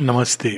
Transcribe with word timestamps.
नमस्ते। 0.00 0.50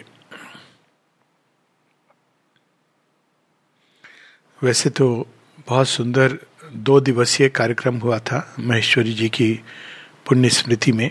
वैसे 4.62 4.90
तो 4.90 5.06
बहुत 5.69 5.88
सुंदर 5.88 6.37
दो 6.74 6.98
दिवसीय 7.00 7.48
कार्यक्रम 7.48 7.98
हुआ 7.98 8.18
था 8.21 8.42
महेश्वरी 8.61 9.12
जी 9.12 9.29
की 9.29 9.53
पुण्य 10.29 10.48
स्मृति 10.48 10.92
में, 10.92 11.11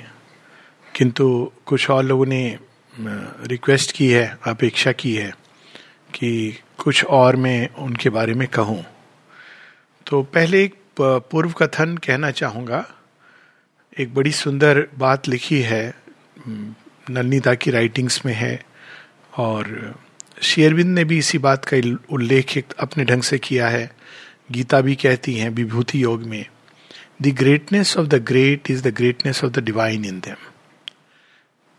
किंतु 0.96 1.52
कुछ 1.66 1.90
और 1.90 2.04
लोगों 2.04 2.26
ने 2.26 2.58
रिक्वेस्ट 2.94 3.92
की 3.92 4.10
है, 4.10 4.38
अपेक्षा 4.48 4.92
की 4.92 5.16
है 5.16 5.32
कि 6.14 6.60
कुछ 6.78 7.04
और 7.06 7.36
मैं 7.36 7.70
उनके 7.76 8.10
बारे 8.10 8.34
में 8.34 8.48
कहूँ। 8.48 8.84
तो 10.06 10.22
पहले 10.24 10.64
एक 10.64 10.76
पूर्व 11.00 11.52
कथन 11.54 11.98
कहना 11.98 12.32
चाहूँगा। 12.32 12.86
एक 14.00 14.14
बड़ी 14.16 14.32
सुंदर 14.34 14.88
बात 14.98 15.28
लिखी 15.28 15.62
है 15.62 15.84
नलनीता 17.10 17.54
की 17.54 17.72
राइटिंग्स 17.72 18.26
में 18.26 18.34
है। 18.34 18.62
और 19.38 19.96
शेरविंद 20.42 20.96
ने 20.96 21.04
भी 21.04 21.18
इसी 21.18 21.38
बात 21.38 21.66
का 21.66 21.78
उल्लेख 22.12 22.64
अपने 22.80 23.06
ढंग 23.06 23.22
से 23.22 23.38
किया 23.38 23.68
है। 23.68 23.92
गीता 24.52 24.82
भी 24.82 24.96
कहती 24.96 25.36
हैं, 25.36 25.50
विभूति 25.50 26.04
योग 26.04 26.24
में 26.24 26.46
the 27.22 27.28
greatness 27.28 27.98
of 27.98 28.08
the 28.08 28.16
great 28.16 28.72
is 28.72 28.84
the 28.84 28.88
greatness 28.88 29.44
of 29.44 29.52
the 29.52 29.60
divine 29.60 30.06
in 30.06 30.20
them 30.20 30.36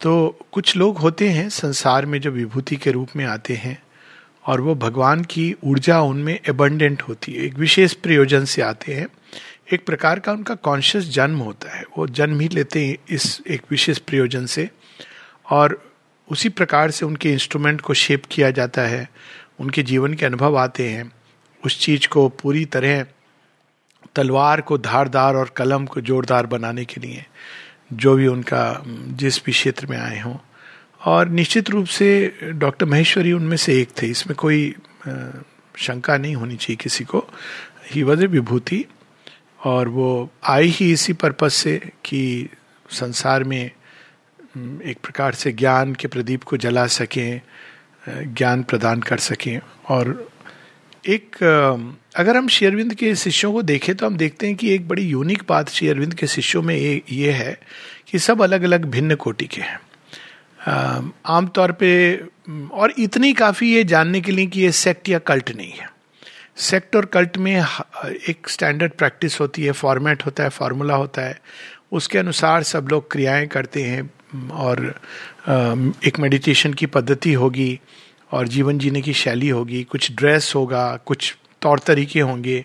तो 0.01 0.39
कुछ 0.53 0.77
लोग 0.77 0.99
होते 0.99 1.29
हैं 1.29 1.49
संसार 1.49 2.07
में 2.07 2.21
जो 2.21 2.31
विभूति 2.31 2.77
के 2.77 2.91
रूप 2.91 3.09
में 3.17 3.25
आते 3.25 3.55
हैं, 3.55 3.83
और 4.47 4.61
वो 4.61 4.75
भगवान 4.75 5.25
की 5.25 5.55
ऊर्जा 5.65 6.01
उनमें 6.01 6.41
एबंडेंट 6.49 7.03
होती 7.03 7.33
है। 7.33 7.45
एक 7.45 7.55
विशेष 7.55 7.93
प्रयोजन 7.93 8.45
से 8.45 8.63
आते 8.63 8.95
हैं। 8.95 9.09
एक 9.73 9.87
प्रकार 9.87 10.19
का 10.19 10.33
उनका 10.33 10.55
कॉन्शियस 10.55 11.05
जन्म 11.05 11.39
होता 11.39 11.77
है। 11.77 11.85
वो 11.99 12.07
जन्म 12.07 12.41
ही 12.41 12.49
लेते 12.49 12.87
हैं 12.87 12.97
इस 13.11 13.43
एक 13.49 13.63
विशेष 13.71 13.99
प्रयोजन 13.99 14.47
से। 14.47 14.71
और 15.51 15.93
उसी 16.31 16.49
प्रकार 16.49 16.91
से 16.91 17.07
उनके 17.07 17.33
इंस्ट्रूमेंट 17.33 17.81
को 17.81 17.95
शेप 17.95 18.23
किया 18.31 18.51
जाता 18.51 18.83
है। 18.83 19.11
उनके 19.61 19.83
जीवन 19.83 20.15
के 20.15 20.27
अनुभव 20.27 20.59
आते 20.59 20.89
हैं। 20.89 21.13
उस 21.65 21.81
चीज़ 21.81 22.09
को 22.09 22.29
पूरी 22.29 22.65
तरह 22.65 23.07
तलवार 24.15 24.61
को 24.61 24.79
धारदार 24.79 25.35
और 25.35 25.49
कलम 25.49 25.87
को 25.87 26.01
जोरदार 26.01 26.47
बनाने 26.47 26.85
के 26.85 27.01
लिए, 27.01 27.25
जो 27.93 28.15
भी 28.15 28.27
उनका, 28.27 28.83
जिस 28.87 29.45
भी 29.45 29.53
क्षेत्र 29.53 29.87
में 29.87 29.99
आए 29.99 30.21
हों। 30.21 30.37
और 31.05 31.29
निश्चित 31.29 31.71
रूप 31.71 31.87
से 31.87 32.39
डॉक्टर 32.43 32.87
महेश्वरी 32.87 33.33
उनमें 33.33 33.57
से 33.57 33.81
एक 33.81 33.89
थे। 34.03 34.07
इसमें 34.07 34.37
कोई 34.37 34.75
शंका 35.77 36.17
नहीं 36.17 36.35
होनी 36.35 36.57
चाहिए 36.57 36.77
किसी 36.77 37.05
को। 37.05 37.27
ही 37.87 38.03
वज 38.03 38.25
विभूति 38.25 38.85
और 39.65 39.89
वो 39.89 40.31
आई 40.45 40.69
ही 40.69 40.93
इसी 40.93 41.13
पर्पज 41.13 41.51
से 41.51 41.91
कि 42.05 42.49
संसार 42.91 43.45
में 43.45 43.71
एक 44.55 44.99
प्रकार 45.03 45.35
से 45.35 45.53
ज्ञान 45.53 45.95
के 45.95 46.09
प्रदीप 46.09 46.43
को 46.43 46.57
जला 46.57 46.87
सकें 46.87 47.41
ज्ञान 48.09 48.63
प्रदान 48.63 49.01
कर 49.01 49.19
सकें। 49.19 49.59
और 49.89 50.29
एक 51.05 51.37
अगर 52.17 52.37
हम 52.37 52.49
शेयरविंद 52.49 52.95
के 52.95 53.15
शिष्यों 53.17 53.53
को 53.53 53.63
देखें 53.63 53.95
तो 53.95 54.07
हम 54.07 54.17
देखते 54.17 54.47
हैं 54.47 54.57
कि 54.57 54.75
एक 54.75 54.89
बड़ी 54.89 55.03
यूनिक 55.03 55.43
बात 55.49 55.69
शेयरविंद 55.69 56.15
के 56.15 56.27
शिष्यों 56.27 56.63
में 56.63 56.75
ये 56.77 57.31
है 57.33 57.59
कि 58.11 58.19
सब 58.19 58.43
अलग 58.43 58.63
अलग 58.63 58.85
भिन्न 58.87 59.15
कोटि 59.17 59.47
के 59.47 59.61
हैं। 59.61 59.79
आमतौर 61.29 61.73
पे, 61.73 62.17
और 62.73 62.95
इतनी 62.99 63.33
काफ़ी 63.33 63.73
ये 63.75 63.85
जानने 63.85 64.21
के 64.21 64.33
लिए 64.33 64.47
कि 64.47 64.61
ये 64.61 64.73
सेक्ट 64.73 65.09
या 65.09 65.19
कल्ट 65.19 65.51
नहीं 65.57 65.73
है। 65.73 65.89
सेक्ट 66.57 66.97
और 66.97 67.05
कल्ट 67.07 67.39
में 67.39 67.55
एक 68.29 68.49
स्टैंडर्ड 68.49 68.93
प्रैक्टिस 68.93 69.41
होती 69.41 69.65
है 69.65 69.73
फॉर्मेट 69.73 70.25
होता 70.27 70.43
है 70.43 70.51
फॉर्मूला 70.51 70.95
होता 70.95 71.23
है। 71.23 71.41
उसके 71.93 72.19
अनुसार 72.19 72.63
सब 72.63 72.89
लोग 72.91 73.11
क्रियाएँ 73.13 73.47
करते 73.47 73.83
हैं 73.83 74.11
और 74.53 75.01
एक 76.05 76.19
मेडिटेशन 76.19 76.75
की 76.75 76.87
पद्धति 76.87 77.33
होगी 77.33 77.81
और 78.33 78.49
जीवन 78.49 78.79
जीने 78.79 79.01
की 79.03 79.13
शैली 79.13 79.49
होगी, 79.49 79.83
कुछ 79.85 80.11
ड्रेस 80.13 80.53
होगा, 80.57 80.97
कुछ 80.97 81.37
तौर 81.63 81.79
तरीके 81.79 82.21
होंगे 82.21 82.65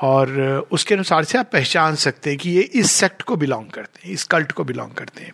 और 0.00 0.68
उसके 0.72 0.94
अनुसार 0.94 1.24
से 1.24 1.38
आप 1.38 1.50
पहचान 1.52 1.94
सकते 1.94 2.30
हैं 2.30 2.38
कि 2.38 2.50
ये 2.50 2.62
इस 2.62 2.90
सेक्ट 2.90 3.22
को 3.22 3.36
बिलोंग 3.36 3.70
करते 3.70 4.06
हैं, 4.06 4.14
इस 4.14 4.24
कल्ट 4.24 4.52
को 4.52 4.64
बिलोंग 4.64 4.90
करते 4.90 5.24
हैं। 5.24 5.32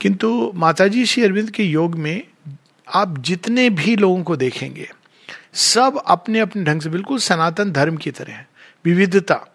किंतु 0.00 0.52
माताजी 0.54 1.06
श्री 1.06 1.22
अरविंद 1.24 1.50
के 1.50 1.64
योग 1.64 1.94
में 1.94 2.22
आप 2.88 3.18
जितने 3.18 3.68
भी 3.70 3.96
लोगों 3.96 4.22
को 4.22 4.36
देखेंगे, 4.36 4.88
सब 5.54 6.02
अपने 6.06 6.40
अपने 6.40 6.64
ढंग 6.64 6.80
से, 6.80 6.88
बिल्कुल 6.88 7.18
सनातन 7.18 7.72
धर्म 7.72 7.96
की 7.96 8.10
तरह 8.10 8.44
विविधता। 8.84 9.46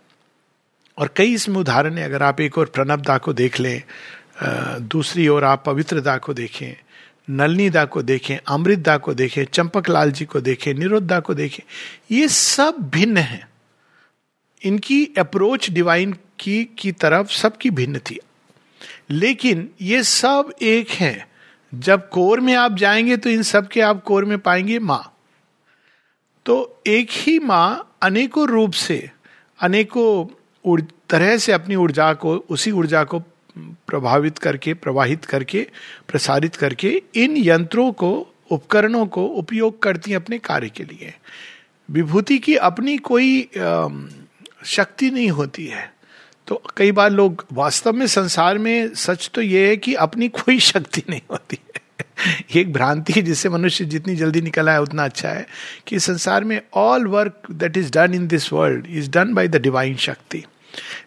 और 0.98 1.10
कई 1.16 1.34
इसमें 1.34 1.58
उदाहरण 1.58 1.98
है, 1.98 2.04
अगर 2.04 2.24
आप 2.24 2.42
एक 2.42 2.58
और 2.58 2.66
प्रणबदा 2.66 3.18
को 3.18 3.34
देख 3.34 3.60
लें 3.60 3.82
दूसरी 4.82 5.28
ओर 5.28 5.44
आप 5.44 5.64
पवित्रदा 5.66 6.18
को 6.18 6.34
देखें 6.34 6.82
नलनीदा 7.30 7.86
को 7.86 8.02
देखें 8.02 8.38
अमृतदा 8.48 8.98
को 8.98 9.14
देखें, 9.14 9.46
चंपक 9.46 9.90
लाल 9.90 10.12
जी 10.12 10.26
को 10.26 10.42
देखें 10.42 10.74
निरुद्धा 10.74 11.20
को 11.20 11.34
देखें, 11.34 11.64
ये 12.12 12.28
सब 12.28 12.76
भिन्न 12.94 13.18
हैं। 13.18 13.48
इनकी 14.64 15.06
अप्रोच 15.18 15.70
डिवाइन 15.70 16.14
की 16.40 16.64
की 16.78 16.92
तरफ़ 16.92 17.32
सबकी 17.32 17.70
भिन्न 17.70 18.00
थी। 18.00 18.20
लेकिन 19.10 19.70
ये 19.82 20.04
सब 20.04 20.54
एक 20.62 20.90
हैं। 20.90 21.28
जब 21.76 22.10
कोर 22.10 22.40
में 22.40 22.56
आप 22.56 22.76
जाएँगे 22.76 23.18
तो 23.18 23.30
इन 23.30 23.44
सब 23.44 23.68
के 23.68 23.82
आप 23.82 24.04
कोर 24.04 24.26
में 24.26 24.40
पाएँगे 24.40 24.80
माँ। 24.80 25.12
तो 26.46 26.82
एक 26.88 27.08
ही 27.12 27.40
माँ 27.40 27.98
अनेकों 28.02 28.48
रूप 28.48 28.72
से, 28.72 29.10
अनेकों 29.60 30.80
तरह 31.10 31.38
से 31.38 31.52
अपनी 31.52 31.76
ऊर्जा 31.76 32.14
को, 32.14 32.36
उसी 32.50 32.72
ऊर्जा 32.72 33.04
को 33.04 33.24
प्रभावित 33.88 34.38
करके, 34.38 34.74
प्रवाहित 34.74 35.26
करके, 35.26 35.68
प्रसारित 36.08 36.56
करके 36.56 37.02
इन 37.16 37.38
यंत्रों 37.38 37.92
को, 37.92 38.28
उपकरणों 38.52 39.08
को 39.08 39.26
उपयोग 39.26 39.84
करती 39.84 40.12
हैं 40.12 40.16
अपने 40.16 40.40
कार्य 40.40 40.70
के 40.70 40.84
लिए। 40.84 41.14
विभूति 41.92 42.38
की 42.38 42.56
अपनी 42.56 42.98
कोई 42.98 43.50
शक्ति 44.66 45.10
नहीं 45.10 45.30
होती 45.30 45.68
है। 45.68 45.94
तो 46.48 46.62
कई 46.78 46.92
बार 46.92 47.10
लोग 47.10 47.46
वास्तव 47.54 47.94
में 47.94 48.08
संसार 48.08 48.58
में 48.58 48.94
सच 48.94 49.32
तो 49.34 49.42
ये 49.42 49.68
है 49.68 49.78
कि 49.78 49.94
अपनी 49.94 50.30
कोई 50.30 50.60
शक्ति 50.72 51.04
नहीं 51.10 51.22
होती 51.32 51.60
है। 51.66 51.82
एक 52.56 52.74
भ्रांति 52.74 53.14
है 53.14 53.22
जिससे 53.22 53.50
मनुष्य 53.50 53.86
जितनी 53.86 54.16
जल्दी 54.16 54.42
निकला 54.42 54.72
है 54.72 54.82
उतना 54.82 55.06
अच्छा 55.06 55.30
है 55.30 55.48
कि 55.88 56.00
संसार 56.00 56.44
में 56.44 56.62
all 56.74 57.08
work 57.08 57.42
that 57.52 57.78
is 57.78 57.92
done 57.92 58.14
in 58.14 58.28
this 58.28 58.54
world 58.54 58.88
is 58.88 59.10
done 59.10 59.34
by 59.34 59.48
the 59.48 59.56
divine 59.56 59.96
शक्ति। 59.96 60.46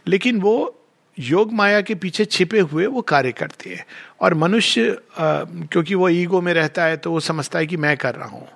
लेकिन 0.06 0.40
वो 0.40 0.77
योग 1.18 1.52
माया 1.52 1.80
के 1.80 1.94
पीछे 1.94 2.24
छिपे 2.24 2.60
हुए 2.60 2.86
वो 2.86 3.02
कार्य 3.02 3.32
करती 3.32 3.70
है। 3.70 3.86
और 4.20 4.34
मनुष्य 4.34 4.96
क्योंकि 5.18 5.94
वो 5.94 6.08
ईगो 6.08 6.40
में 6.40 6.52
रहता 6.54 6.84
है 6.84 6.96
तो 6.96 7.10
वो 7.10 7.20
समझता 7.20 7.58
है 7.58 7.66
कि 7.66 7.76
मैं 7.76 7.96
कर 7.96 8.14
रहा 8.14 8.28
हूँ। 8.28 8.46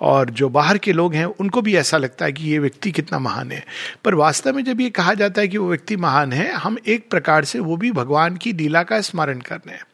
और 0.00 0.30
जो 0.30 0.48
बाहर 0.48 0.78
के 0.78 0.92
लोग 0.92 1.14
हैं, 1.14 1.24
उनको 1.24 1.62
भी 1.62 1.74
ऐसा 1.76 1.96
लगता 1.98 2.24
है 2.24 2.32
कि 2.32 2.44
ये 2.44 2.58
व्यक्ति 2.58 2.90
कितना 2.92 3.18
महान 3.18 3.52
है। 3.52 3.64
पर 4.04 4.14
वास्तव 4.14 4.54
में 4.54 4.64
जब 4.64 4.80
ये 4.80 4.88
कहा 4.90 5.14
जाता 5.14 5.40
है 5.40 5.48
कि 5.48 5.58
वो 5.58 5.68
व्यक्ति 5.68 5.96
महान 5.96 6.32
है, 6.32 6.52
हम 6.52 6.76
एक 6.86 7.08
प्रकार 7.10 7.44
से 7.44 7.58
वो 7.58 7.76
भी 7.76 7.92
भगवान 7.92 8.36
की 8.36 8.52
लीला 8.52 8.82
का 8.82 9.00
स्मरण 9.00 9.40
कर 9.40 9.56
रहे 9.56 9.74
हैं। 9.74 9.84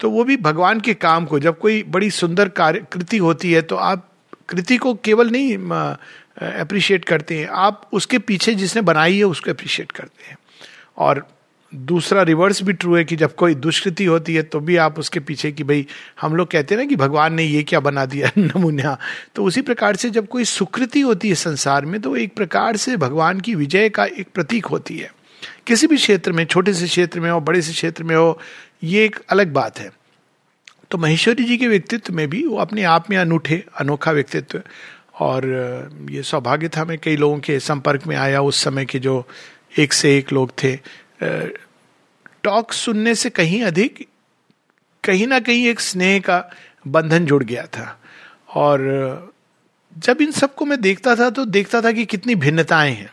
तो 0.00 0.10
वो 0.10 0.24
भी 0.24 0.36
भगवान 0.36 0.80
के 0.80 0.94
काम 0.94 1.24
को, 1.26 1.38
जब 1.38 1.58
कोई 1.58 1.82
बड़ी 1.84 2.10
सुंदर 2.12 2.48
कार्य, 2.50 2.84
कृति 2.92 3.18
होती 3.18 3.52
है 3.52 3.62
तो 3.62 3.76
आप 3.76 4.08
कृति 4.48 4.76
को 4.76 4.94
केवल 4.94 5.30
नहीं 5.30 5.56
अप्रिशिएट 6.52 7.04
करते 7.04 7.38
हैं। 7.38 7.46
आप 7.48 7.88
उसके 7.92 8.18
पीछे 8.20 8.54
जिसने 8.54 8.82
बनाई 8.82 9.16
है, 9.16 9.24
उसको 9.24 9.50
अप्रिशिएट 9.50 9.92
करते 9.92 10.28
हैं। 10.28 10.36
और 10.98 11.26
दूसरा 11.74 12.22
रिवर्स 12.22 12.62
भी 12.62 12.72
ट्रू 12.72 12.96
है 12.96 13.04
कि 13.04 13.16
जब 13.16 13.34
कोई 13.34 13.54
दुष्कृति 13.54 14.04
होती 14.04 14.34
है 14.34 14.42
तो 14.42 14.60
भी 14.60 14.76
आप 14.76 14.98
उसके 14.98 15.20
पीछे 15.20 15.52
कि 15.52 15.64
भाई, 15.64 15.86
हम 16.20 16.36
लोग 16.36 16.50
कहते 16.50 16.74
हैं 16.74 16.82
ना 16.82 16.88
कि 16.88 16.96
भगवान 16.96 17.34
ने 17.34 17.42
ये 17.42 17.62
क्या 17.62 17.80
बना 17.80 18.06
दिया 18.06 18.30
नमूना। 18.38 18.98
तो 19.34 19.44
उसी 19.44 19.62
प्रकार 19.62 19.96
से 19.96 20.10
जब 20.10 20.28
कोई 20.28 20.44
सुकृति 20.44 21.00
होती 21.00 21.28
है 21.28 21.34
संसार 21.34 21.86
में 21.86 22.00
तो 22.00 22.16
एक 22.16 22.34
प्रकार 22.36 22.76
से 22.76 22.96
भगवान 22.96 23.40
की 23.40 23.54
विजय 23.54 23.88
का 23.88 24.04
एक 24.04 24.26
प्रतीक 24.34 24.66
होती 24.66 24.98
है। 24.98 25.12
किसी 25.66 25.86
भी 25.86 25.96
क्षेत्र 25.96 26.32
में, 26.32 26.44
छोटे 26.44 26.74
से 26.74 26.86
क्षेत्र 26.86 27.20
में 27.20 27.30
हो, 27.30 27.40
बड़े 27.40 27.62
से 27.62 27.72
क्षेत्र 27.72 28.04
में 28.04 28.16
हो, 28.16 28.40
ये 28.82 29.04
एक 29.04 29.18
अलग 29.28 29.52
बात 29.52 29.78
है। 29.78 29.92
तो 30.90 30.98
महेश्वरी 30.98 31.44
जी 31.44 31.56
के 31.56 31.68
व्यक्तित्व 31.68 32.14
में 32.14 32.30
भी 32.30 32.46
वो 32.46 32.56
अपने 32.56 32.82
आप 32.82 33.10
में 33.10 33.16
अनूठे, 33.16 33.64
अनोखा 33.78 34.12
व्यक्तित्व। 34.12 34.62
और 35.20 35.44
ये 36.10 36.22
सौभाग्य 36.22 36.68
था 36.68 36.84
मैं 36.84 36.98
कई 36.98 37.16
लोगों 37.16 37.38
के 37.38 37.60
संपर्क 37.60 38.06
में 38.06 38.16
आया 38.16 38.40
उस 38.40 38.64
समय 38.64 38.84
के 38.84 38.98
जो 38.98 39.28
एक 39.78 39.92
से 39.92 40.18
एक 40.18 40.32
लोग 40.32 40.50
थे। 40.50 40.78
टॉक 42.44 42.72
सुनने 42.72 43.14
से 43.14 43.30
कहीं 43.30 43.62
अधिक, 43.62 44.06
कहीं 45.04 45.26
ना 45.26 45.40
कहीं 45.40 45.66
एक 45.68 45.80
स्नेह 45.80 46.18
का 46.20 46.50
बंधन 46.86 47.26
जुड़ 47.26 47.42
गया 47.44 47.66
था। 47.66 48.00
और 48.54 49.34
जब 49.98 50.20
इन 50.20 50.30
सबको 50.30 50.64
मैं 50.64 50.80
देखता 50.80 51.16
था 51.16 51.30
तो 51.30 51.44
देखता 51.44 51.80
था 51.80 51.92
कि 51.92 52.04
कितनी 52.04 52.34
भिन्नताएँ 52.34 52.92
हैं। 52.92 53.12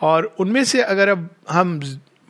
और 0.00 0.34
उनमें 0.38 0.64
से 0.64 0.82
अगर 0.82 1.08
अब 1.08 1.28
हम 1.50 1.80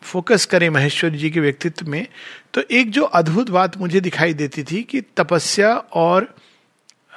फोकस 0.03 0.45
करें 0.47 0.69
महेश्वरी 0.71 1.19
जी 1.19 1.31
के 1.31 1.41
व्यक्तित्व 1.41 1.87
में 1.87 2.07
तो 2.55 2.63
एक 2.71 2.91
जो 2.91 3.03
अद्भुत 3.03 3.51
बात 3.51 3.77
मुझे 3.77 4.01
दिखाई 4.01 4.35
देती 4.35 4.63
थी 4.63 4.83
कि 4.83 5.01
तपस्या 5.17 5.75
और 5.77 6.35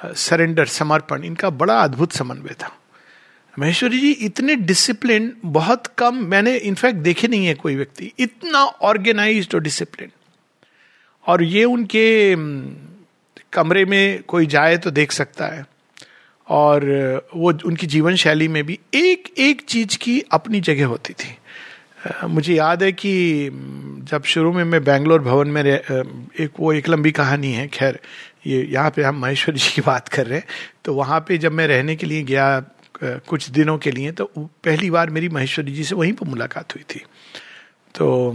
सरेंडर, 0.04 0.66
समर्पण, 0.66 1.24
इनका 1.24 1.50
बड़ा 1.50 1.80
अद्भुत 1.80 2.12
समन्वय 2.12 2.54
था। 2.54 2.79
महेश्वरी 3.58 3.98
जी, 4.00 4.10
इतने 4.10 4.54
डिसिप्लिन 4.56 5.32
बहुत 5.44 5.86
कम 5.98 6.24
मैंने 6.24 6.56
इनफैक्ट 6.56 6.98
देखे 6.98 7.28
नहीं 7.28 7.46
है 7.46 7.54
कोई 7.54 7.76
व्यक्ति। 7.76 8.12
इतना 8.18 8.64
ऑर्गेनाइज 8.64 9.48
और 9.54 9.60
डिसिप्लिन 9.60 10.10
और 11.26 11.42
ये 11.42 11.64
उनके 11.64 12.34
कमरे 13.52 13.84
में 13.84 14.22
कोई 14.22 14.46
जाए 14.46 14.76
तो 14.76 14.90
देख 14.90 15.12
सकता 15.12 15.46
है। 15.46 15.64
और 16.48 16.84
वो 17.36 17.52
उनकी 17.66 17.86
जीवन 17.86 18.14
शैली 18.16 18.48
में 18.48 18.62
भी 18.66 18.78
एक 18.94 19.28
एक 19.38 19.60
चीज़ 19.60 19.98
की 19.98 20.20
अपनी 20.32 20.60
जगह 20.60 20.86
होती 20.86 21.12
थी। 21.12 21.36
मुझे 22.26 22.54
याद 22.54 22.82
है 22.82 22.92
कि 22.92 23.12
जब 24.10 24.22
शुरू 24.24 24.52
में 24.52 24.64
मैं 24.64 24.84
बेंगलोर 24.84 25.22
भवन 25.22 25.48
में 25.48 25.62
एक, 25.64 26.50
वो 26.60 26.72
एक 26.72 26.88
लंबी 26.88 27.12
कहानी 27.12 27.52
है, 27.52 27.66
खैर, 27.68 27.98
ये 28.46 28.62
यहाँ 28.62 28.90
पे 28.90 29.02
हम 29.02 29.20
महेश्वर 29.20 29.54
जी 29.54 29.70
की 29.74 29.80
बात 29.80 30.08
कर 30.08 30.26
रहे 30.26 30.38
हैं। 30.38 30.46
तो 30.84 30.94
वहाँ 30.94 31.20
पे 31.28 31.38
जब 31.38 31.52
मैं 31.52 31.66
रहने 31.66 31.96
के 31.96 32.06
लिए 32.06 32.22
गया 32.22 32.58
कुछ 33.02 33.48
दिनों 33.50 33.76
के 33.78 33.90
लिए 33.90 34.12
तो 34.12 34.24
पहली 34.64 34.90
बार 34.90 35.10
मेरी 35.10 35.28
महेश्वरी 35.28 35.72
जी 35.72 35.84
से 35.84 35.94
वहीं 35.94 36.12
पर 36.12 36.26
मुलाकात 36.26 36.74
हुई 36.74 36.82
थी। 36.90 37.04
तो 37.94 38.32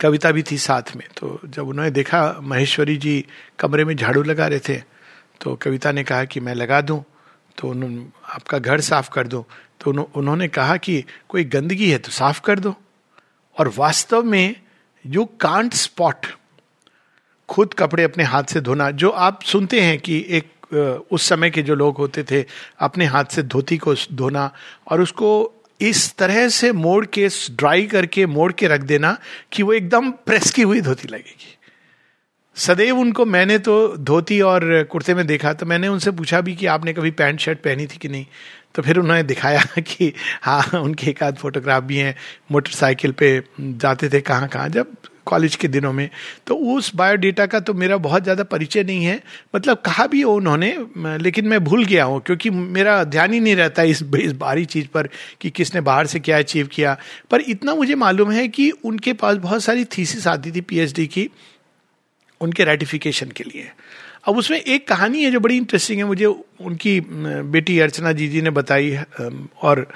कविता 0.00 0.30
भी 0.30 0.42
थी 0.42 0.58
साथ 0.58 0.94
में। 0.96 1.06
तो 1.16 1.40
जब 1.46 1.68
उन्होंने 1.68 1.90
देखा 1.90 2.22
महेश्वरी 2.42 2.96
जी 2.96 3.24
कमरे 3.58 3.84
में 3.84 3.94
झाड़ू 3.96 4.22
लगा 4.22 4.46
रहे 4.46 4.58
थे 4.58 4.76
तो 5.40 5.54
कविता 5.56 5.92
ने 5.92 6.04
कहा 6.04 6.24
कि 6.24 6.40
मैं 6.40 6.54
लगा 6.54 6.80
दूँ 6.80 7.02
तो 7.58 7.68
उन्होंने 7.68 8.06
आपका 8.34 8.58
घर 8.58 8.80
साफ़ 8.80 9.10
कर 9.10 9.26
दो। 9.26 9.46
तो 9.80 9.90
उन्होंने 9.90 10.48
कहा 10.48 10.76
कि 10.76 11.04
कोई 11.28 11.44
गंदगी 11.46 11.90
है 11.90 11.98
तो 11.98 12.10
साफ़ 12.12 12.40
कर 12.40 12.58
दो। 12.58 12.74
और 13.56 13.72
वास्तव 13.76 14.22
में 14.22 14.54
यू 15.04 15.24
कांट 15.40 15.74
स्पॉट 15.74 16.26
खुद 17.48 17.74
कपड़े 17.74 18.02
अपने 18.04 18.24
हाथ 18.24 18.44
से 18.44 18.60
धोना, 18.60 18.90
जो 18.90 19.10
आप 19.10 19.42
सुनते 19.42 19.80
हैं 19.80 19.98
कि 19.98 20.24
एक 20.28 20.52
उस 21.10 21.28
समय 21.28 21.50
के 21.50 21.62
जो 21.62 21.74
लोग 21.74 21.96
होते 21.96 22.22
थे, 22.22 22.44
अपने 22.78 23.04
हाथ 23.04 23.24
से 23.24 23.42
धोती 23.42 23.76
को 23.76 23.94
धोना 24.12 24.50
और 24.88 25.00
उसको 25.00 25.52
इस 25.80 26.16
तरह 26.16 26.48
से 26.48 26.72
मोड़ 26.72 27.06
के, 27.06 27.28
ड्राई 27.50 27.86
करके, 27.86 28.26
मोड़ 28.26 28.52
के 28.52 28.68
रख 28.68 28.80
देना 28.80 29.18
कि 29.52 29.62
वो 29.62 29.72
एकदम 29.72 30.10
प्रेस 30.10 30.50
की 30.50 30.62
हुई 30.62 30.80
धोती 30.80 31.08
लगेगी। 31.08 31.58
सदैव 32.56 32.98
उनको 32.98 33.24
मैंने 33.24 33.58
तो 33.58 33.96
धोती 33.96 34.40
और 34.40 34.82
कुर्ते 34.90 35.14
में 35.14 35.26
देखा 35.26 35.52
तो 35.52 35.66
मैंने 35.66 35.88
उनसे 35.88 36.10
पूछा 36.10 36.40
भी 36.40 36.54
कि 36.56 36.66
आपने 36.66 36.92
कभी 36.92 37.10
पैंट 37.10 37.40
शर्ट 37.40 37.58
पहनी 37.58 37.86
थी 37.86 37.96
कि 37.96 38.08
नहीं? 38.08 38.26
तो 38.74 38.82
फिर 38.82 38.98
उन्होंने 38.98 39.22
दिखाया 39.22 39.62
कि 39.78 40.12
हाँ 40.42 40.80
उनके 40.80 41.10
एक 41.10 41.22
आध 41.22 41.36
फोटोग्राफ 41.36 41.82
भी 41.82 41.96
हैं, 41.96 42.14
मोटरसाइकिल 42.52 43.12
पे 43.12 43.42
जाते 43.60 44.08
थे 44.08 44.20
कहाँ 44.20 44.48
कहाँ 44.48 44.68
जब 44.68 44.86
कॉलेज 45.26 45.56
के 45.56 45.68
दिनों 45.68 45.92
में। 45.92 46.08
तो 46.46 46.56
उस 46.74 46.94
बायोडेटा 46.96 47.46
का 47.46 47.60
तो 47.60 47.74
मेरा 47.74 47.96
बहुत 47.98 48.22
ज़्यादा 48.22 48.44
परिचय 48.44 48.82
नहीं 48.84 49.04
है। 49.04 49.20
मतलब 49.54 49.82
कहा 49.86 50.06
भी 50.06 50.20
हो 50.20 50.34
उन्होंने, 50.34 50.76
लेकिन 51.18 51.48
मैं 51.48 51.62
भूल 51.64 51.84
गया 51.84 52.04
हूँ, 52.04 52.20
क्योंकि 52.20 52.50
मेरा 52.50 53.02
ध्यान 53.06 53.32
ही 53.32 53.40
नहीं 53.40 53.56
रहता 53.56 53.82
इस 53.84 54.02
इस 54.16 54.32
बारी 54.34 54.64
चीज़ 54.66 54.86
पर 54.88 55.08
कि 55.40 55.50
किसने 55.50 55.80
बाहर 55.82 56.06
से 56.06 56.20
क्या 56.20 56.38
अचीव 56.38 56.66
किया। 56.66 56.96
पर 57.30 57.40
इतना 57.40 57.74
मुझे 57.74 57.94
मालूम 57.96 58.30
है 58.32 58.46
कि 58.48 58.70
उनके 58.84 59.12
पास 59.14 59.36
बहुत 59.38 59.62
सारी 59.62 59.84
थीसिस 59.88 60.26
आती 60.28 60.52
थी 60.52 60.60
पीएचडी 60.62 61.06
की, 61.08 61.28
उनके 62.40 62.64
रेटिफिकेशन 62.64 63.30
के 63.30 63.44
लिए। 63.44 63.70
अब 64.26 64.36
उसमें 64.38 64.58
एक 64.58 64.86
कहानी 64.88 65.22
है 65.24 65.30
जो 65.30 65.40
बड़ी 65.40 65.56
इंटरेस्टिंग 65.56 65.98
है, 65.98 66.04
मुझे 66.04 66.26
उनकी 66.26 67.00
बेटी 67.00 67.78
अर्चना 67.80 68.12
जी 68.12 68.28
जी 68.28 68.42
ने 68.42 68.50
बताई 68.52 68.96
और 69.62 69.86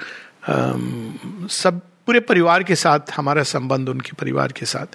सब 1.51 1.81
पूरे 2.09 2.19
परिवार 2.19 2.63
के 2.63 2.75
साथ, 2.75 2.99
हमारा 3.15 3.43
संबंध 3.43 3.89
उनके 3.89 4.09
परिवार 4.19 4.51
के 4.51 4.65
साथ। 4.65 4.85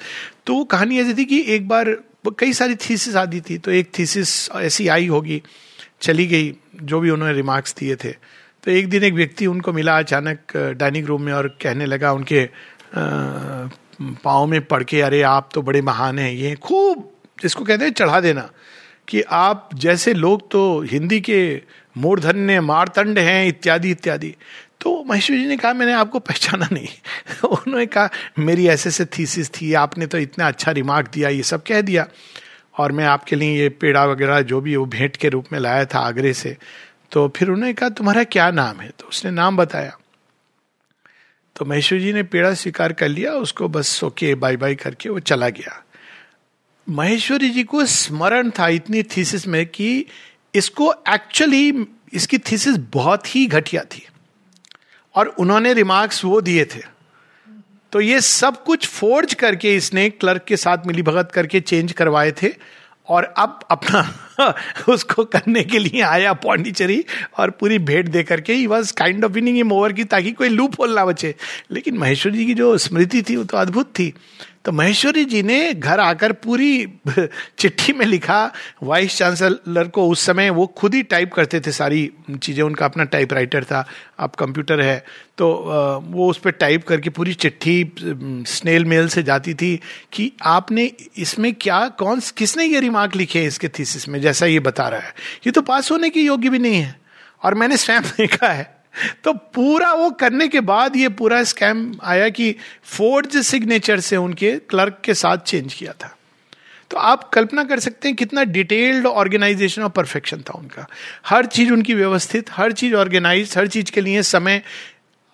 तो 0.47 0.55
वो 0.55 0.65
कहानी 0.65 0.99
ऐसी 0.99 1.15
थी 1.15 1.25
कि 1.25 1.45
एक 1.47 1.69
बार 1.69 1.97
कई 2.39 2.53
सारी 2.53 2.75
थीसिस 2.75 3.17
आती 3.17 3.41
थी 3.41 3.59
तो 3.59 3.71
एक 3.71 3.91
थीसिस 3.99 4.51
ऐसी 4.51 4.89
आई 4.89 5.07
होगी, 5.07 5.43
चली 6.01 6.27
गई, 6.27 6.57
जो 6.83 7.01
भी 7.01 7.11
उन्होंने 7.11 7.35
रिमार्क्स 7.35 7.75
दिए 7.75 7.97
थे। 7.97 8.13
तो 8.65 8.71
एक 8.71 8.89
दिन 8.89 9.05
एक 9.05 9.15
व्यक्ति 9.15 9.47
उनको 9.47 9.73
मिला 9.73 9.99
अचानक 9.99 10.57
डाइनिंग 10.57 11.07
रूम 11.07 11.23
में 11.23 11.33
और 11.33 11.49
कहने 11.49 11.87
लगा, 11.87 12.13
उनके 12.13 12.49
पाँव 14.03 14.47
में 14.47 14.65
पड़ 14.65 14.83
के, 14.83 15.01
अरे, 15.01 15.23
आप 15.23 15.51
तो 15.55 15.63
बड़े 15.63 15.83
महान 15.83 16.19
हैं, 16.19 16.33
ये 16.33 16.55
खूब, 16.55 17.13
जिसको 17.43 17.65
कहते 17.65 17.85
हैं, 17.85 17.93
चढ़ा 17.93 18.21
देना। 18.21 18.51
कि 19.09 19.23
आप 19.23 19.71
जैसे 19.75 20.15
लोग 20.15 20.51
तो 20.51 20.81
हिंदी 20.81 21.21
के 21.21 21.63
मूर्धन्य, 21.97 22.61
मारतंड 22.61 23.19
हैं, 23.19 23.47
इत्यादि 23.47 23.91
इत्यादि। 23.91 24.35
तो 24.85 25.05
महेश्वर 25.05 25.37
जी 25.37 25.47
ने 25.47 25.57
कहा, 25.57 25.73
मैंने 25.73 25.93
आपको 25.93 26.19
पहचाना 26.19 26.69
नहीं. 26.73 26.89
उन्होंने 27.49 27.87
कहा, 27.87 28.11
मेरी 28.39 28.67
ऐसे 28.67 28.89
ऐसे 28.89 29.05
थीसिस 29.05 29.51
थी, 29.51 29.75
आपने 29.75 30.07
तो 30.07 30.19
इतना 30.19 30.49
अच्छा 30.49 30.71
रिमार्क 30.71 31.11
दिया, 31.13 31.29
ये 31.29 31.43
सब 31.43 31.63
कह 31.63 31.81
दिया। 31.81 32.07
और 32.79 32.93
मैं 32.93 33.05
आपके 33.05 33.37
लिए 33.37 33.63
ये 33.63 33.69
पेड़ा 33.69 34.05
वगैरह 34.05 34.41
जो 34.41 34.61
भी 34.61 34.77
वो 34.77 34.87
भेंट 34.87 35.17
के 35.17 35.29
रूप 35.29 35.47
में 35.53 35.61
लाया 35.61 35.85
था 35.85 35.99
आगरे 35.99 36.33
से। 36.33 36.57
तो 37.13 37.33
फिर 37.37 37.49
उन्होंने 37.49 37.73
कहा, 37.75 37.89
तुम्हारा 37.89 38.25
क्या 38.25 38.51
नाम 38.51 38.81
है? 38.81 38.91
तो 38.99 39.07
उसने 39.07 39.31
नाम 39.31 39.57
बताया। 39.57 39.99
तो 41.57 41.65
महेश्वर 41.65 41.99
जी 41.99 42.13
ने 42.13 42.23
पेड़ा 42.23 42.55
स्वीकार 42.55 42.93
कर 42.93 43.09
लिया, 43.09 43.33
उसको 43.33 43.69
बस 43.69 44.05
ओके 44.05 44.35
बाय 44.35 44.57
बाय 44.57 44.75
करके 44.75 45.09
वो 45.09 45.21
चला 45.21 45.49
गया। 45.49 45.85
महेश्वरी 46.89 47.51
जी 47.51 47.65
को 47.65 47.85
स्मरण 47.85 48.51
था 48.51 48.69
इतनी 48.69 49.03
थीसिस 49.03 49.47
में 49.47 49.67
कि 49.67 50.07
इसको 50.55 50.95
एक्चुअली 51.09 51.87
इसकी 52.13 52.39
थीसिस 52.39 52.77
बहुत 52.77 53.37
ही 53.37 53.47
घटिया 53.47 53.83
थी। 53.85 54.07
और 55.15 55.29
उन्होंने 55.29 55.73
रिमार्क्स 55.73 56.25
वो 56.25 56.41
दिए 56.41 56.65
थे। 56.65 56.95
तो 57.93 58.01
ये 58.01 58.21
सब 58.21 58.65
कुछ 58.65 58.87
फोर्ज 58.87 59.35
करके 59.35 59.77
इसने 59.77 60.11
क्लर्क 60.11 60.45
के 60.45 60.57
साथ 60.57 60.79
मिली 60.87 61.03
भगत 61.03 61.31
करके 61.35 61.61
चेंज 61.61 61.93
करवाए 61.93 62.33
थे 62.33 62.49
और 63.09 63.25
अब 63.25 63.61
अपना 63.71 64.19
उसको 64.89 65.25
करने 65.25 65.63
के 65.63 65.79
लिए 65.79 66.01
आया 66.01 66.33
पौंडीचेरी 66.33 67.05
और 67.39 67.51
पूरी 67.51 67.79
भेंट 67.79 68.09
दे 68.09 68.23
करके 68.23 68.53
he 68.53 68.67
was 68.67 68.93
kind 68.93 69.25
of 69.25 69.33
winning 69.33 69.59
him 69.59 69.73
over 69.73 69.93
की 69.93 70.05
ताकि 70.05 70.33
कोई 70.33 70.49
लूप 70.49 70.81
होल 70.81 70.95
ना 70.95 71.05
बचे। 71.05 71.35
लेकिन 71.71 71.99
महेश्वर 71.99 72.33
जी 72.33 72.47
की 72.47 72.55
जो 72.55 72.79
स्मृति 72.79 73.23
थी 73.23 73.37
वो 73.37 73.45
तो 73.45 73.57
अद्भुत 73.57 73.87
थी। 73.87 74.15
तो 74.65 74.73
महेश्वरी 74.73 75.25
जी 75.25 75.43
ने 75.43 75.73
घर 75.75 76.01
आकर 76.01 76.33
पूरी 76.33 76.87
चिट्ठी 77.59 77.93
में 77.93 78.05
लिखा, 78.07 78.53
वाइस 78.83 79.17
चांसलर 79.17 79.89
को 79.89 80.09
उस 80.09 80.21
समय 80.21 80.51
वो 80.51 80.67
खुद 80.67 80.95
ही 80.95 81.03
टाइप 81.03 81.33
करते 81.33 81.61
थे 81.61 81.73
सारी 81.73 82.11
चीज़ें, 82.43 82.63
उनका 82.63 82.85
अपना 82.85 83.05
टाइप 83.05 83.33
राइटर 83.33 83.65
था, 83.65 83.87
अब 84.19 84.31
कंप्यूटर 84.31 84.81
है। 84.81 85.05
तो 85.39 85.51
वो 86.05 86.29
उस 86.31 86.39
पर 86.39 86.51
टाइप 86.51 86.87
करके 86.89 87.11
पूरी 87.11 87.35
चिट्ठी 87.35 87.93
स्नेल 87.99 88.85
मेल 88.85 89.09
से 89.09 89.23
जाती 89.23 89.55
थी 89.55 89.81
कि 90.13 90.33
आपने 90.43 90.91
इसमें 91.19 91.53
क्या, 91.55 91.87
कौन 91.89 92.21
किसने 92.37 92.65
ये 92.65 92.81
रिमार्क 92.81 93.17
लिखे 93.17 93.39
हैं 93.39 93.47
इसके 93.47 93.69
थीसिस 93.69 94.09
में, 94.09 94.21
जैसा 94.21 94.47
ये 94.47 94.61
बता 94.61 94.89
रहा 94.89 95.01
है। 95.01 95.15
ये 95.47 95.51
तो 95.51 95.63
पास 95.63 95.91
होने 95.91 96.11
के 96.11 96.21
योग्य 96.21 96.49
भी 96.49 96.59
नहीं 96.59 96.81
है। 96.81 97.01
और 97.43 97.55
मैंने 97.55 97.77
स्वयं 97.85 98.03
देखा 98.03 98.49
है 98.49 98.74
तो 99.25 99.33
पूरा 99.55 99.93
वो 99.93 100.11
करने 100.11 100.49
के 100.49 100.61
बाद 100.61 100.97
ये 100.97 101.09
पूरा 101.09 101.43
स्कैम 101.45 101.93
आया 102.03 102.29
कि 102.29 102.55
फोर्ज 102.85 103.37
सिग्नेचर 103.37 104.01
से 104.01 104.17
उनके 104.17 104.57
क्लर्क 104.71 105.01
के 105.05 105.15
साथ 105.15 105.39
चेंज 105.39 105.75
किया 105.75 105.93
था। 105.93 106.17
तो 106.91 106.97
आप 106.97 107.29
कल्पना 107.29 107.65
कर 107.65 107.81
सकते 107.81 108.09
हैं 108.09 108.17
कितना 108.17 108.45
डिटेल्ड 108.45 109.07
ऑर्गेनाइजेशन 109.07 109.83
और 109.83 109.89
परफेक्शन 109.89 110.41
था 110.41 110.59
उनका। 110.59 110.87
हर 111.27 111.47
चीज़ 111.47 111.73
उनकी 111.73 111.95
व्यवस्थित, 111.95 112.51
हर 112.51 112.73
चीज़ 112.73 112.95
ऑर्गेनाइज 112.95 113.55
हर 113.59 113.67
चीज़ 113.67 113.91
के 113.93 114.01
लिए 114.01 114.23
समय। 114.23 114.63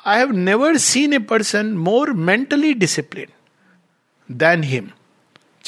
I 0.07 0.19
have 0.19 0.33
never 0.33 0.77
seen 0.77 1.13
a 1.15 1.19
person 1.19 1.73
more 1.79 2.13
mentally 2.13 2.73
discipline 2.75 3.27
than 4.29 4.63
him 4.63 4.89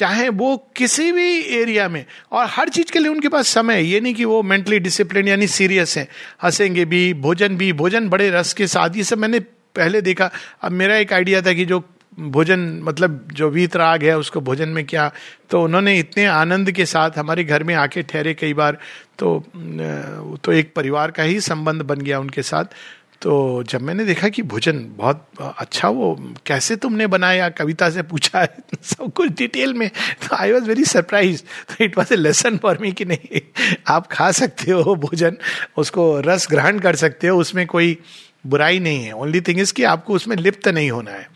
चाहे 0.02 0.28
वो 0.28 0.56
किसी 0.76 1.10
भी 1.12 1.40
एरिया 1.56 1.88
में, 1.88 2.04
और 2.32 2.46
हर 2.50 2.68
चीज़ 2.68 2.90
के 2.92 2.98
लिए 2.98 3.08
उनके 3.08 3.28
पास 3.28 3.48
समय 3.48 3.74
है। 3.74 3.84
ये 3.84 4.00
नहीं 4.00 4.14
कि 4.14 4.24
वो 4.24 4.42
मेंटली 4.42 4.78
डिसिप्लिन 4.80 5.28
यानी 5.28 5.46
सीरियस 5.48 5.96
है। 5.98 6.06
हंसेंगे 6.42 6.84
भी, 6.84 7.12
भोजन 7.14 7.56
भी, 7.56 7.72
भोजन 7.72 8.08
बड़े 8.08 8.30
रस 8.30 8.52
के 8.52 8.66
साथ, 8.66 8.96
ये 8.96 9.04
सब 9.04 9.18
मैंने 9.18 9.40
पहले 9.76 10.00
देखा। 10.00 10.30
अब 10.62 10.72
मेरा 10.72 10.96
एक 10.96 11.12
आइडिया 11.12 11.42
था 11.42 11.52
कि 11.52 11.64
जो 11.64 11.82
भोजन 12.18 12.60
मतलब 12.84 13.28
जो 13.32 13.48
वीत 13.50 13.76
राग 13.76 14.02
है, 14.04 14.16
उसको 14.18 14.40
भोजन 14.40 14.68
में 14.68 14.84
क्या? 14.86 15.10
तो 15.50 15.62
उन्होंने 15.64 15.98
इतने 15.98 16.24
आनंद 16.26 16.70
के 16.70 16.86
साथ 16.86 17.18
हमारे 17.18 17.44
घर 17.44 17.64
में 17.64 17.74
आके 17.74 18.02
ठहरे 18.02 18.34
कई 18.34 18.54
बार। 18.54 18.78
तो 19.18 19.44
तो 20.44 20.52
एक 20.52 20.72
परिवार 20.76 21.10
का 21.10 21.22
ही 21.22 21.40
संबंध 21.40 21.82
बन 21.82 22.00
गया 22.00 22.18
उनके 22.20 22.42
साथ। 22.42 22.74
तो 23.22 23.62
जब 23.62 23.82
मैंने 23.82 24.04
देखा 24.04 24.28
कि 24.28 24.42
भोजन 24.42 24.78
बहुत 24.96 25.26
अच्छा 25.58 25.88
वो 25.88 26.14
कैसे 26.46 26.76
तुमने 26.76 27.06
बनाया, 27.06 27.48
कविता 27.48 27.90
से 27.90 28.02
पूछा 28.02 28.44
सब 28.82 29.12
कुछ 29.12 29.30
डिटेल 29.38 29.74
में 29.74 29.88
तो 30.22 30.36
आई 30.36 30.52
वॉज़ 30.52 30.64
वेरी 30.64 30.84
सरप्राइज़ 30.84 31.42
तो 31.42 31.84
it 31.84 31.98
was 31.98 32.12
a 32.14 32.16
lesson 32.16 32.56
for 32.58 32.78
me 32.78 32.92
कि 32.92 33.04
नहीं, 33.04 33.40
आप 33.88 34.06
खा 34.06 34.30
सकते 34.32 34.70
हो 34.70 34.94
भोजन, 34.96 35.36
उसको 35.76 36.20
रस 36.20 36.46
ग्रहण 36.50 36.78
कर 36.78 36.96
सकते 36.96 37.28
हो, 37.28 37.38
उसमें 37.38 37.66
कोई 37.66 37.96
बुराई 38.46 38.78
नहीं 38.78 39.04
है। 39.04 39.12
ओनली 39.12 39.40
थिंग 39.40 39.60
इज़ 39.60 39.72
कि 39.74 39.84
आपको 39.84 40.14
उसमें 40.14 40.36
लिप्त 40.36 40.68
नहीं 40.68 40.90
होना 40.90 41.10
है, 41.10 41.28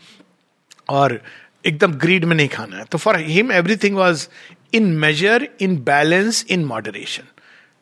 और 0.89 1.21
एकदम 1.65 1.93
ग्रीड 1.93 2.25
में 2.25 2.35
नहीं 2.35 2.47
खाना 2.47 2.77
है। 2.77 2.83
तो 2.83 2.97
for 2.97 3.19
him 3.19 3.51
everything 3.51 3.95
was 3.95 4.27
in 4.73 4.91
measure 4.97 5.47
in 5.61 5.77
balance 5.83 6.45
in 6.49 6.65
moderation 6.65 7.23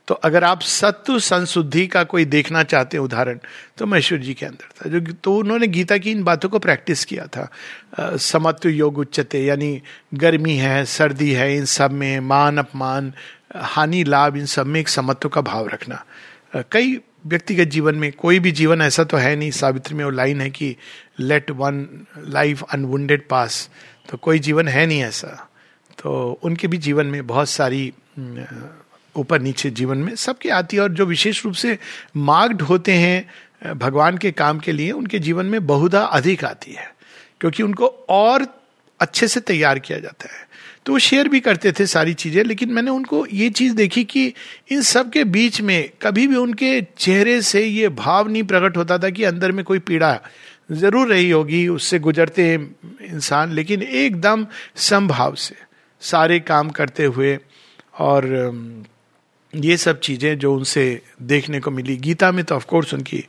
तो 0.08 0.14
अगर 0.16 0.44
आप 0.44 0.62
सत्व 0.62 1.18
संशुद्धि 1.20 1.86
का 1.88 2.04
कोई 2.04 2.26
देखना 2.26 2.64
चाहते 2.64 2.98
हैं 2.98 3.04
उदाहरण 3.04 3.40
तो 3.78 3.86
महेश्वर 3.86 4.20
जी 4.20 4.34
के 4.34 4.46
अंदर 4.46 4.68
था। 4.76 4.90
जो 4.90 5.14
तो 5.24 5.36
उन्होंने 5.38 5.68
गीता 5.68 5.98
की 5.98 6.12
इन 6.12 6.24
बातों 6.24 6.50
को 6.50 6.60
प्रैक्टिस 6.60 7.06
किया 7.06 7.26
था। 7.28 7.48
समत्व 8.18 8.70
योग 8.70 8.98
उच्चते, 8.98 9.44
यानी 9.46 9.82
गर्मी 10.14 10.56
है, 10.56 10.86
सर्दी 10.86 11.32
है, 11.32 11.56
इन 11.58 11.66
सब 11.66 11.92
में 11.92 12.20
मान 12.20 12.58
अपमान, 12.58 13.14
हानि 13.56 14.04
लाभ, 14.04 14.38
इन 14.38 14.46
सब 14.46 14.68
में 14.68 14.80
एक 14.80 14.90
समत्व 14.90 15.30
का 15.30 15.42
भाव 15.42 15.68
रखना। 15.68 16.04
कई 16.72 17.00
व्यक्तिगत 17.26 17.68
जीवन 17.68 17.96
में 17.96 18.12
कोई 18.12 18.40
भी 18.40 18.52
जीवन 18.52 18.82
ऐसा 18.82 19.04
तो 19.04 19.18
है 19.18 19.36
नहीं, 19.36 19.52
सावित्री 19.52 19.96
में 19.96 20.04
वो 20.06 20.12
लाइन 20.12 20.42
है 20.42 20.50
कि 20.50 20.76
let 21.20 21.52
one 21.52 21.88
life 22.18 22.64
unwounded 22.64 23.28
pass 23.30 23.70
तो 24.10 24.18
कोई 24.18 24.40
जीवन 24.40 24.68
है 24.68 24.86
नहीं 24.86 25.02
ऐसा। 25.04 25.50
तो 26.00 26.40
उनके 26.44 26.68
भी 26.68 26.78
जीवन 26.78 27.06
में 27.06 27.26
बहुत 27.28 27.50
सारी 27.50 27.94
ऊपर 29.16 29.42
नीचे 29.42 29.70
जीवन 29.72 29.98
में 29.98 30.16
सबके 30.18 30.50
आती 30.52 30.78
है। 30.78 30.84
और 30.84 30.92
जो 30.92 31.06
विशेष 31.06 31.44
रूप 31.46 31.54
से 31.56 31.78
मार्क्ड 32.18 32.62
होते 32.62 32.94
हैं 32.94 33.78
भगवान 33.78 34.18
के 34.18 34.32
काम 34.34 34.60
के 34.60 34.72
लिए, 34.72 34.92
उनके 34.92 35.20
जीवन 35.20 35.46
में 35.46 35.66
बहुधा 35.68 36.02
अधिक 36.02 36.44
आती 36.46 36.72
है, 36.72 36.94
क्योंकि 37.42 37.64
उनको 37.64 37.88
और 38.10 38.48
अच्छे 39.00 39.28
से 39.28 39.40
तैयार 39.42 39.80
किया 39.80 40.00
जाता 40.00 40.34
है। 40.34 40.44
तो 40.86 40.92
वो 40.94 41.00
शेयर 41.00 41.28
भी 41.28 41.40
करते 41.40 41.72
थे 41.72 41.86
सारी 41.86 42.14
चीज़ें, 42.14 42.44
लेकिन 42.44 42.72
मैंने 42.72 42.92
उनको 42.92 43.26
ये 43.28 43.50
चीज़ 43.50 43.74
देखी 43.76 44.04
कि 44.04 44.26
इन 44.72 44.82
सब 44.84 45.10
के 45.10 45.24
बीच 45.26 45.62
में 45.62 45.90
कभी 46.02 46.28
भी 46.28 46.36
उनके 46.36 46.82
चेहरे 46.98 47.42
से 47.42 47.64
ये 47.64 47.90
भाव 47.92 48.28
नहीं 48.28 48.44
प्रकट 48.44 48.78
होता 48.78 48.98
था 48.98 49.10
कि 49.10 49.24
अंदर 49.24 49.52
में 49.52 49.64
कोई 49.66 49.80
पीड़ा 49.82 50.20
ज़रूर 50.72 51.08
रही 51.08 51.30
होगी, 51.30 51.68
उससे 51.68 52.00
गुजरते 52.00 52.44
हैं 52.44 52.76
इंसान, 53.06 53.52
लेकिन 53.52 53.82
एकदम 53.82 54.46
संभाव 54.76 55.36
से 55.36 55.56
सारे 56.02 56.40
काम 56.42 56.70
करते 56.70 57.06
हुए 57.06 57.38
और 58.00 58.24
ये 59.56 59.78
सब 59.78 60.00
चीज़ें 60.00 60.38
जो 60.40 60.54
उनसे 60.54 61.02
देखने 61.24 61.60
को 61.60 61.72
मिली। 61.72 61.96
गीता 61.98 62.32
में 62.32 62.44
तो 62.46 62.56
ऑफकोर्स 62.56 62.94
उनकी 62.94 63.24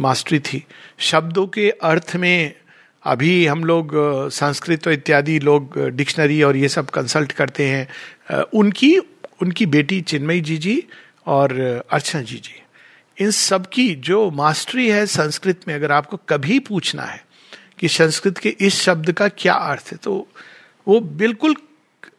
मास्टरी 0.00 0.38
थी। 0.40 0.64
शब्दों 1.00 1.46
के 1.46 1.68
अर्थ 1.70 2.14
में 2.16 2.54
अभी 3.04 3.46
हम 3.46 3.64
लोग, 3.64 3.92
संस्कृत 4.30 4.88
इत्यादि 4.88 5.38
लोग 5.38 5.78
डिक्शनरी 5.90 6.42
और 6.42 6.56
ये 6.56 6.68
सब 6.68 6.90
कंसल्ट 6.90 7.32
करते 7.32 7.66
हैं। 7.66 8.44
उनकी 8.54 8.96
उनकी 9.42 9.66
बेटी 9.68 10.00
चिन्मयी 10.02 10.40
जी 10.40 10.56
जी 10.58 10.82
और 11.26 11.58
अर्चना 11.90 12.20
जी 12.22 12.36
जी। 12.36 12.62
इन 13.18 13.30
सब 13.30 13.66
की 13.66 13.94
जो 13.94 14.30
मास्टरी 14.30 14.88
है 14.88 15.04
संस्कृत 15.06 15.60
में, 15.68 15.74
अगर 15.74 15.92
आपको 15.92 16.16
कभी 16.28 16.58
पूछना 16.58 17.02
है 17.02 17.24
कि 17.78 17.88
संस्कृत 17.88 18.38
के 18.38 18.54
इस 18.60 18.80
शब्द 18.82 19.12
का 19.12 19.28
क्या 19.28 19.54
अर्थ 19.54 19.92
है 19.92 19.98
तो 19.98 20.26
वो 20.86 21.00
बिल्कुल 21.00 21.54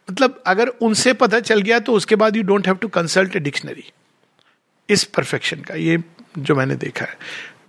मतलब 0.08 0.42
अगर 0.46 0.68
उनसे 0.82 1.12
पता 1.14 1.40
चल 1.40 1.60
गया 1.60 1.78
तो 1.78 1.92
उसके 1.92 2.16
बाद 2.16 2.36
you 2.36 2.42
don't 2.42 2.66
have 2.66 2.76
to 2.76 2.88
consult 2.88 3.36
a 3.36 3.40
dictionary 3.40 3.84
इस 4.88 5.04
परफेक्शन 5.06 5.60
का 5.60 5.74
ये 5.74 6.02
जो 6.38 6.54
मैंने 6.54 6.74
देखा 6.76 7.04
है। 7.04 7.16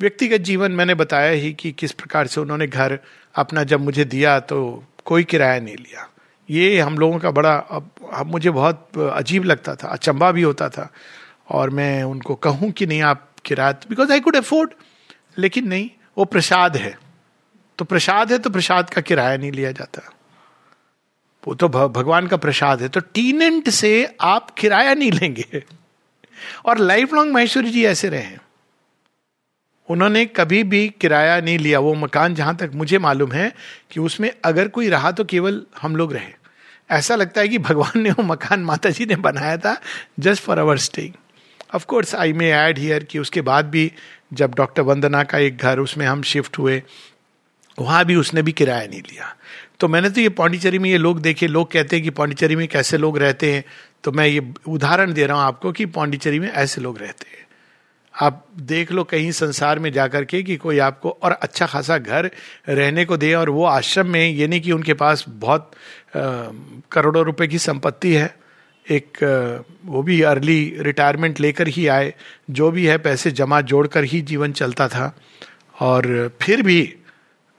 व्यक्तिगत 0.02 0.42
जीवन 0.42 0.72
मैंने 0.72 0.94
बताया 0.96 1.32
ही 1.32 1.52
कि 1.54 1.72
किस 1.72 1.92
प्रकार 1.92 2.28
से 2.28 2.42
उन्होंने 2.42 2.68
घर 2.68 2.98
अपना 3.36 3.64
जब 3.64 3.82
मुझे 3.82 4.06
दिया 4.06 4.40
तो 4.40 4.62
कोई 5.06 5.24
किराया 5.24 5.60
नहीं 5.60 5.76
लिया। 5.76 6.08
ये 6.50 6.80
हम 6.80 6.98
लोगों 6.98 7.20
का 7.20 7.32
बड़ा 7.32 7.54
अब, 7.54 7.90
मुझे 8.26 8.50
बहुत 8.50 8.98
अजीब 9.14 9.44
लगता 9.44 9.76
था 9.76 9.88
अचंबा 9.88 10.32
भी 10.32 10.42
होता 10.42 10.70
था। 10.70 10.90
और 11.52 11.70
मैं 11.70 12.04
उनको 12.04 12.36
कहूँ 12.36 12.72
कि 12.72 12.86
नहीं 12.86 13.02
आप 13.04 13.30
किराया 13.46 13.72
बिकॉज़ 13.90 14.12
आई 14.12 14.20
कुड 14.20 14.36
अफोर्ड 14.36 14.74
लेकिन 15.38 15.68
नहीं 15.68 15.90
वो 16.18 16.26
प्रसाद 16.26 16.78
है। 16.78 16.98
तो 17.80 17.86
प्रसाद 17.86 18.32
है 18.32 18.38
तो 18.40 18.50
प्रसाद 18.50 18.90
का 18.90 19.02
किराया 19.02 19.38
नहीं 19.38 19.52
लिया 19.52 19.72
जाता। 19.72 20.02
वो 21.48 21.54
तो 21.56 21.68
भगवान 21.70 22.28
का 22.28 22.38
प्रसाद 22.38 22.82
है 22.82 22.90
तो 22.90 23.00
टीनेंट 23.14 23.70
से 23.70 23.92
आप 24.22 24.52
किराया 24.52 24.94
नहीं 24.94 25.12
लेंगे। 25.12 25.64
और 26.66 26.78
लाइफ 26.78 27.14
लॉन्ग 27.14 27.34
महेश्वरी 27.34 27.72
जी 27.72 27.86
ऐसे 27.86 28.10
रहे 28.10 28.38
उन्होंने 29.90 30.26
कभी 30.26 30.64
भी 30.64 30.88
किराया 31.02 31.40
नहीं 31.42 31.58
लिया। 31.60 31.80
वो 31.80 31.94
मकान 31.94 32.36
जहाँ 32.36 32.56
तक 32.56 32.72
मुझे 32.76 32.98
मालूम 32.98 33.32
है 33.32 33.52
कि 33.92 34.00
उसमें 34.00 34.32
अगर 34.46 34.68
कोई 34.68 34.90
रहा 34.90 35.12
तो 35.12 35.26
केवल 35.26 35.62
हम 35.82 35.96
लोग 35.96 36.14
रहे। 36.14 36.32
ऐसा 36.90 37.16
लगता 37.16 37.42
है 37.42 37.48
कि 37.48 37.58
भगवान 37.58 38.00
ने 38.00 38.12
वो 38.12 38.24
मकान 38.24 38.64
माता 38.64 38.90
जी 38.90 39.06
ने 39.06 39.16
बनाया 39.16 39.58
था 39.58 39.76
just 40.20 40.44
for 40.44 40.60
our 40.60 40.78
staying 40.78 41.14
of 41.76 41.86
course 41.86 42.16
I 42.16 42.34
may 42.34 42.52
add 42.52 42.80
here 42.80 43.04
कि 43.04 43.20
उसके 43.20 43.42
बाद 43.42 43.66
भी 43.66 43.92
जब 44.34 44.56
डॉक्टर 44.56 44.82
वंदना 44.82 45.24
का 45.24 45.38
एक 45.38 45.58
घर 45.58 45.80
उसमें 45.80 46.06
हम 46.06 46.22
शिफ्ट 46.24 46.58
हुए, 46.58 46.82
वहाँ 47.80 48.06
भी 48.06 48.16
उसने 48.16 48.42
भी 48.42 48.52
किराया 48.52 48.88
नहीं 48.88 49.02
लिया। 49.02 49.36
तो 49.84 49.88
मैंने 49.88 50.10
तो 50.10 50.22
ये 50.22 50.30
पांडिचेरी 50.30 50.80
में 50.80 50.90
ये 50.90 50.98
लोग 50.98 51.20
देखे, 51.22 51.48
लोग 51.48 51.72
कहते 51.72 51.96
हैं 51.96 52.04
कि 52.04 52.10
पाण्डिचेरी 52.10 52.56
में 52.56 52.68
कैसे 52.68 52.98
लोग 52.98 53.18
रहते 53.18 53.52
हैं। 53.54 53.64
तो 54.04 54.12
मैं 54.12 54.28
ये 54.28 54.42
उदाहरण 54.68 55.14
दे 55.14 55.26
रहा 55.26 55.38
हूँ 55.38 55.46
आपको 55.46 55.72
कि 55.72 55.86
पाण्डिचेरी 55.88 56.40
में 56.40 56.48
ऐसे 56.52 56.82
लोग 56.82 57.00
रहते 57.00 57.28
हैं। 57.30 57.46
आप 58.16 58.46
देख 58.62 58.92
लो 58.92 59.04
कहीं 59.04 59.32
संसार 59.32 59.80
में 59.80 59.92
जाकर 59.92 60.26
के 60.26 60.42
कि 60.44 60.56
कोई 60.58 60.80
आपको 60.80 61.10
और 61.24 61.32
अच्छा 61.32 61.66
खासा 61.66 61.98
घर 61.98 62.30
रहने 62.70 63.06
को 63.06 63.18
दे 63.18 63.34
और 63.34 63.50
वो 63.50 63.66
आश्रम 63.66 64.08
में, 64.08 64.30
ये 64.30 64.48
नहीं 64.48 64.62
कि 64.62 64.72
उनके 64.72 64.94
पास 64.94 65.26
बहुत 65.28 65.72
करोड़ों 66.16 67.26
रुपए 67.26 67.48
की 67.48 67.60
संपत्ति 67.60 68.14
है। 68.14 68.34
एक 68.86 69.24
वो 69.86 70.04
भी 70.04 70.22
अर्ली 70.22 70.76
रिटायरमेंट 70.80 71.40
लेकर 71.40 71.68
ही 71.68 71.88
आए, 71.90 72.14
जो 72.50 72.72
भी 72.72 72.86
है 72.86 72.98
पैसे 73.00 73.32
जमा 73.34 73.62
जोड़कर 73.62 74.04
ही 74.06 74.22
जीवन 74.24 74.52
चलता 74.54 74.88
था। 74.88 75.16
और 75.82 76.32
फिर 76.42 76.62
भी 76.62 76.94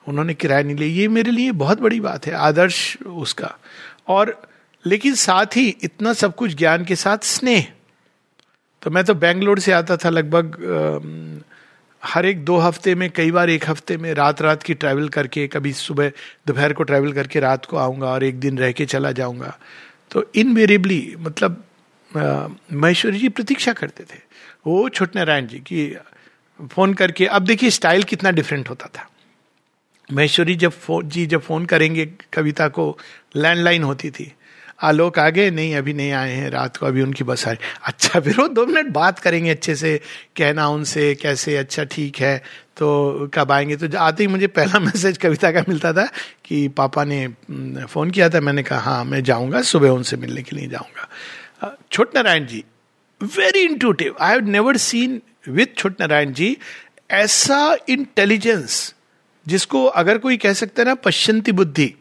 उन्होंने 0.07 0.35
किराया 0.35 0.63
नहीं 0.63 0.77
लिया। 0.77 0.89
ये 0.93 1.09
मेरे 1.09 1.31
लिए 1.31 1.53
बहुत 1.55 1.81
बड़ी 1.81 2.01
बात 2.01 2.27
है, 2.27 2.33
आदर्श 2.33 2.97
उसका। 2.99 3.55
और 4.09 4.37
लेकिन 4.85 5.15
साथ 5.15 5.57
ही 5.57 5.69
इतना 5.83 6.13
सब 6.13 6.35
कुछ 6.35 6.55
ज्ञान 6.55 6.85
के 6.85 6.97
साथ 6.97 7.25
स्नेह। 7.25 7.67
तो 8.83 8.91
मैं 8.91 9.05
तो 9.05 9.15
बेंगलोर 9.17 9.59
से 9.59 9.73
आता 9.73 9.97
था 9.97 10.09
लगभग 10.11 11.43
हर 12.03 12.27
एक 12.27 12.45
दो 12.45 12.57
हफ़्ते 12.59 12.95
में, 12.95 13.11
कई 13.11 13.31
बार 13.31 13.51
एक 13.51 13.69
हफ़्ते 13.69 13.97
में 13.97 14.13
रात 14.15 14.43
रात 14.43 14.63
की 14.63 14.75
ट्रैवल 14.75 15.09
करके, 15.09 15.47
कभी 15.49 15.73
सुबह, 15.73 16.09
दोपहर 16.47 16.73
को 16.73 16.83
ट्रैवल 16.83 17.13
करके 17.13 17.41
रात 17.41 17.65
को 17.65 17.77
आऊँगा 17.77 18.07
और 18.07 18.25
एक 18.25 18.41
दिन 18.41 18.59
रह 18.59 18.73
के 18.73 18.87
चला 18.87 19.13
जाऊँगा। 19.13 19.57
तो 20.11 20.25
इनवेरिएबली 20.35 21.15
मतलब 21.19 21.63
महेश्वरी 22.11 23.19
जी 23.19 23.29
प्रतीक्षा 23.29 23.73
करते 23.73 24.05
थे। 24.05 24.19
वो 24.67 24.89
छोट 24.89 25.17
नारायण 25.17 25.47
जी 25.47 25.59
की, 25.61 25.87
फ़ोन 26.61 26.95
करके, 26.95 27.27
अब 27.27 27.45
देखिए 27.45 27.71
स्टाइल 27.71 28.03
कितना 28.03 28.31
डिफरेंट 28.31 28.69
होता 28.71 28.87
था। 28.89 29.09
महेश्वरी 30.13 30.55
जब 30.55 30.71
फ़ोन 30.71 31.09
जी 31.09 31.27
जब 31.27 31.41
फ़ोन 31.41 31.65
करेंगे, 31.67 32.07
कविता 32.33 32.69
को, 32.69 32.99
लैंडलाइन 33.37 33.83
होती 33.83 34.11
थी। 34.11 34.33
आलोक 34.83 35.19
आ 35.19 35.31
गए 35.31 35.51
नहीं, 35.51 35.77
अभी 35.77 35.93
नहीं 35.93 36.13
आए 36.13 36.33
हैं, 36.33 36.51
रात 36.51 36.77
को 36.77 36.87
अभी 36.87 37.03
उनकी 37.03 37.25
बस 37.25 37.49
आई। 37.49 37.57
अच्छा 37.85 38.21
फिर 38.21 38.37
वो 38.41 38.49
दो 38.49 38.67
मिनट 38.67 38.87
बात 38.87 39.19
करेंगे 39.19 39.51
अच्छे 39.51 39.75
से, 39.75 40.01
कहना 40.37 40.69
उनसे, 40.69 41.15
कैसे 41.15 41.57
अच्छा 41.57 41.85
ठीक 41.85 42.17
है 42.17 42.39
तो 42.77 43.31
कब 43.35 43.53
आएँगे? 43.53 43.77
तो 43.77 43.99
आते 43.99 44.23
ही 44.23 44.27
मुझे 44.27 44.47
पहला 44.47 44.79
मैसेज 44.87 45.19
कविता 45.19 45.53
का 45.53 45.65
मिलता 45.69 45.93
था 45.93 46.09
कि 46.45 46.69
पापा 46.69 47.05
ने 47.05 47.29
फ़ोन 47.87 48.11
किया 48.11 48.29
था, 48.29 48.41
मैंने 48.41 48.63
कहा 48.63 48.79
हाँ 48.79 49.05
मैं 49.05 49.23
जाऊँगा, 49.25 49.63
सुबह 49.63 49.91
उनसे 49.91 50.17
मिलने 50.17 50.43
के 50.43 50.57
लिए 50.57 50.69
जाऊँगा। 50.69 51.09
Chhot 51.93 52.15
Narayan 52.15 52.47
ji 52.47 52.65
very 53.23 53.61
intuitive 53.61 54.17
I 54.21 54.33
have 54.33 54.49
never 54.49 54.77
seen 54.77 55.23
with 55.49 55.67
Chhot 55.79 56.01
Narayan 56.01 56.33
ji 56.33 56.57
ऐसा 57.11 57.77
इंटेलिजेंस 57.89 58.94
जिसको 59.47 59.85
अगर 59.85 60.19
कोई 60.19 60.37
कह 60.37 60.53
सकता 60.55 60.83
है 60.83 60.89
ना 60.89 60.95
पश्चंती 60.97 61.53
बुद्धि, 61.53 61.93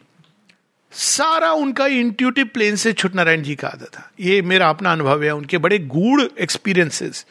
सारा 0.92 1.50
उनका 1.54 1.86
इंट्यूटिव 1.88 2.50
प्लेन 2.54 2.76
से 2.76 2.92
छुट 2.92 3.14
नारायण 3.14 3.42
जी 3.42 3.54
का 3.54 3.68
आता 3.68 3.86
था। 3.86 4.10
ये 4.20 4.40
मेरा 4.44 4.68
अपना 4.68 4.92
अनुभव 4.92 5.22
है, 5.22 5.30
उनके 5.32 5.58
बड़े 5.58 5.78
गूढ़ 5.78 6.22
एक्सपीरियंसेस 6.22 7.24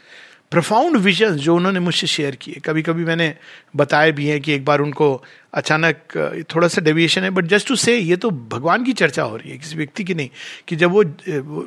प्रफाउंड 0.51 0.98
विजन 0.98 1.36
जो 1.38 1.55
उन्होंने 1.55 1.79
मुझसे 1.79 2.08
शेयर 2.08 2.36
किए। 2.36 2.60
कभी 2.65 2.82
कभी 2.82 3.05
मैंने 3.05 3.34
बताया 3.75 4.12
भी 4.12 4.25
है 4.27 4.39
कि 4.39 4.53
एक 4.53 4.65
बार 4.65 4.82
उनको 4.82 5.24
अचानक 5.53 6.46
थोड़ा 6.55 6.67
सा 6.67 6.82
डेविएशन 6.82 7.24
है 7.24 7.29
बट 7.29 7.46
जस्ट 7.46 7.67
टू 7.67 7.75
से 7.75 7.98
ये 7.98 8.15
तो 8.15 8.29
भगवान 8.29 8.84
की 8.84 8.93
चर्चा 8.93 9.24
हो 9.24 9.36
रही 9.38 9.51
है, 9.51 9.58
किसी 9.58 9.75
व्यक्ति 9.75 10.03
की 10.03 10.13
नहीं, 10.13 10.29
कि 10.67 10.75
जब 10.75 10.91
वो 10.91 11.03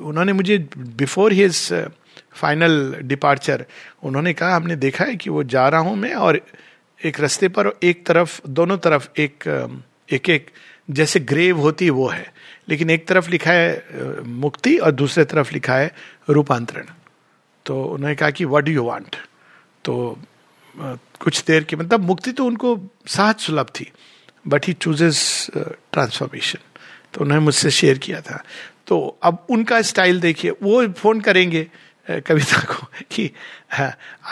उन्होंने 0.08 0.32
मुझे 0.32 0.58
बिफोर 0.78 1.32
हिज 1.32 1.88
फाइनल 2.32 2.94
डिपार्चर 3.02 3.64
उन्होंने 4.02 4.32
कहा, 4.32 4.54
हमने 4.56 4.76
देखा 4.76 5.04
है 5.04 5.16
कि 5.16 5.30
वो 5.30 5.42
जा 5.44 5.68
रहा 5.68 5.80
हूँ 5.80 5.96
मैं 5.96 6.14
और 6.14 6.40
एक 7.00 7.20
रस्ते 7.20 7.48
पर 7.48 7.70
एक 7.82 8.06
तरफ़, 8.06 8.40
दोनों 8.48 8.76
तरफ़ 8.78 9.08
एक 9.20 9.44
एक 10.08 10.28
एक, 10.30 10.50
जैसे 10.88 11.20
ग्रेव 11.20 11.58
होती 11.58 11.90
वो 11.90 12.08
है। 12.08 12.32
लेकिन 12.68 12.90
एक 12.90 13.06
तरफ़ 13.08 13.30
लिखा 13.30 13.52
है 13.52 14.22
मुक्ति 14.24 14.76
और 14.76 14.90
दूसरे 14.92 15.24
तरफ़ 15.24 15.52
लिखा 15.52 15.74
है 15.74 15.94
रूपांतरण। 16.30 16.86
तो 17.66 17.82
उन्होंने 17.84 18.14
कहा 18.14 18.30
कि 18.30 18.44
वट 18.44 18.64
डू 18.64 18.72
यू 18.72 18.84
वांट 18.84 19.16
तो 19.84 19.94
कुछ 21.20 21.42
देर 21.44 21.64
की 21.64 21.76
मतलब 21.76 22.00
मुक्ति 22.00 22.32
तो 22.32 22.44
उनको 22.44 22.78
सहज 23.06 23.36
सुलभ 23.40 23.66
थी 23.74 23.90
बट 24.44 24.66
ही 24.66 24.72
चूजेस 24.72 25.50
ट्रांसफॉर्मेशन 25.56 26.58
तो 27.14 27.20
उन्होंने 27.20 27.44
मुझसे 27.44 27.70
शेयर 27.70 27.98
किया 27.98 28.20
था। 28.20 28.42
तो 28.86 29.18
अब 29.22 29.46
उनका 29.50 29.80
स्टाइल 29.82 30.20
देखिए, 30.20 30.50
वो 30.52 30.86
फ़ोन 30.88 31.20
करेंगे। 31.20 31.66
कविता 32.08 32.60
को 32.64 32.86
कि 33.10 33.30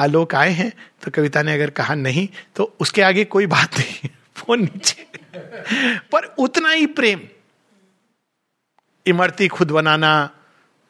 आलोक 0.00 0.34
आए 0.34 0.50
हैं 0.50 0.72
तो 1.02 1.10
कविता 1.10 1.42
ने 1.42 1.54
अगर 1.54 1.70
कहा 1.70 1.94
नहीं 1.94 2.28
तो 2.56 2.64
उसके 2.80 3.02
आगे 3.02 3.24
कोई 3.26 3.46
बात 3.46 3.78
नहीं, 3.78 4.08
फ़ोन 4.36 4.60
नीचे। 4.60 5.06
पर 6.12 6.24
उतना 6.38 6.70
ही 6.70 6.86
प्रेम। 6.86 7.20
इमरती 9.06 9.48
खुद 9.48 9.70
बनाना 9.70 10.30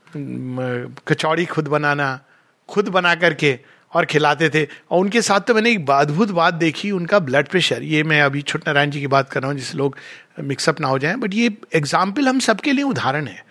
कचौड़ी 0.06 1.44
खुद 1.44 1.68
बनाना, 1.68 2.20
खुद 2.68 2.88
बना 2.88 3.14
करके 3.14 3.58
और 3.92 4.04
खिलाते 4.04 4.48
थे। 4.50 4.64
और 4.64 5.00
उनके 5.00 5.22
साथ 5.22 5.40
तो 5.40 5.54
मैंने 5.54 5.70
एक 5.70 5.90
अद्भुत 5.90 6.30
बात 6.30 6.54
देखी, 6.54 6.90
उनका 6.90 7.18
ब्लड 7.18 7.48
प्रेशर 7.48 7.82
ये 7.82 8.02
मैं 8.02 8.20
अभी 8.22 8.42
छोट 8.42 8.66
नारायण 8.68 8.90
जी 8.90 9.00
की 9.00 9.06
बात 9.06 9.30
कर 9.30 9.40
रहा 9.40 9.50
हूँ, 9.50 9.58
जिससे 9.58 9.78
लोग 9.78 9.96
मिक्सअप 10.40 10.80
ना 10.80 10.88
हो 10.88 10.98
जाए 10.98 11.14
बट 11.16 11.34
ये 11.34 11.56
एग्ज़ाम्पल 11.74 12.28
हम 12.28 12.38
सबके 12.40 12.72
लिए 12.72 12.84
उदाहरण 12.84 13.26
है। 13.26 13.44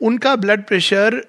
उनका 0.00 0.34
ब्लड 0.36 0.64
प्रेशर 0.64 1.22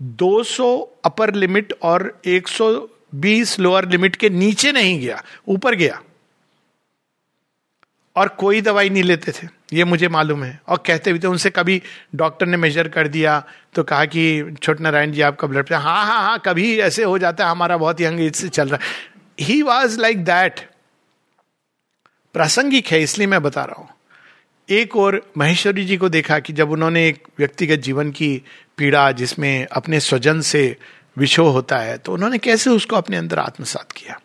200 0.00 0.66
अपर 1.04 1.34
लिमिट 1.34 1.72
और 1.82 2.12
120 2.26 3.58
लोअर 3.60 3.88
लिमिट 3.88 4.16
के 4.16 4.30
नीचे 4.30 4.72
नहीं 4.72 4.98
गया, 5.00 5.22
ऊपर 5.48 5.74
गया। 5.74 6.00
और 8.16 8.28
कोई 8.30 8.60
दवाई 8.60 8.90
नहीं 8.90 9.02
लेते 9.02 9.32
थे, 9.32 9.46
ये 9.72 9.84
मुझे 9.84 10.08
मालूम 10.08 10.42
है। 10.44 10.60
और 10.68 10.82
कहते 10.86 11.12
भी 11.12 11.18
थे, 11.18 11.26
उनसे 11.26 11.50
कभी 11.50 11.80
डॉक्टर 12.14 12.46
ने 12.46 12.56
मेजर 12.56 12.88
कर 12.88 13.08
दिया 13.08 13.42
तो 13.74 13.82
कहा 13.84 14.04
कि 14.04 14.54
छोट 14.62 14.80
नारायण 14.80 15.12
जी, 15.12 15.20
आपका 15.22 15.48
ब्लड 15.48 15.66
प्रेशर 15.66 15.82
हाँ 15.82 16.04
हाँ 16.06 16.20
हाँ 16.22 16.38
कभी 16.44 16.78
ऐसे 16.80 17.04
हो 17.04 17.18
जाता 17.18 17.44
है, 17.44 17.50
हमारा 17.50 17.76
बहुत 17.76 18.00
यंग 18.00 18.20
एज 18.20 18.34
से 18.34 18.48
चल 18.50 18.68
रहा 18.68 18.78
है। 18.78 19.12
ही 19.38 19.60
वॉज़ 19.62 20.00
लाइक 20.00 20.24
दैट 20.24 20.60
प्रासंगिक 22.34 22.86
है, 22.86 23.02
इसलिए 23.02 23.26
मैं 23.26 23.42
बता 23.42 23.64
रहा 23.64 23.80
हूँ। 23.80 23.88
एक 24.70 24.96
और 24.96 25.32
महेश्वरी 25.38 25.84
जी 25.84 25.96
को 25.96 26.08
देखा 26.08 26.38
कि 26.38 26.52
जब 26.52 26.70
उन्होंने 26.70 27.08
एक 27.08 27.28
व्यक्तिगत 27.38 27.76
जीवन 27.76 28.10
की 28.10 28.42
पीड़ा 28.76 29.12
जिसमें 29.12 29.66
अपने 29.72 30.00
स्वजन 30.00 30.40
से 30.40 30.76
विषो 31.16 31.44
होता 31.44 31.78
है 31.78 31.98
तो 31.98 32.12
उन्होंने 32.12 32.38
कैसे 32.38 32.70
उसको 32.70 32.96
अपने 32.96 33.16
अंदर 33.16 33.38
आत्मसात 33.38 33.92
किया? 33.92 34.20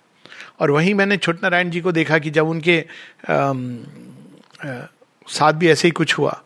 और 0.59 0.71
वहीं 0.71 0.93
मैंने 0.93 1.17
छोट 1.17 1.43
नारायण 1.43 1.69
जी 1.69 1.81
को 1.81 1.91
देखा 1.91 2.17
कि 2.19 2.29
जब 2.29 2.47
उनके 2.47 2.85
आ, 3.29 3.53
साथ 5.27 5.53
भी 5.53 5.67
ऐसे 5.67 5.87
ही 5.87 5.91
कुछ 5.91 6.17
हुआ 6.17 6.43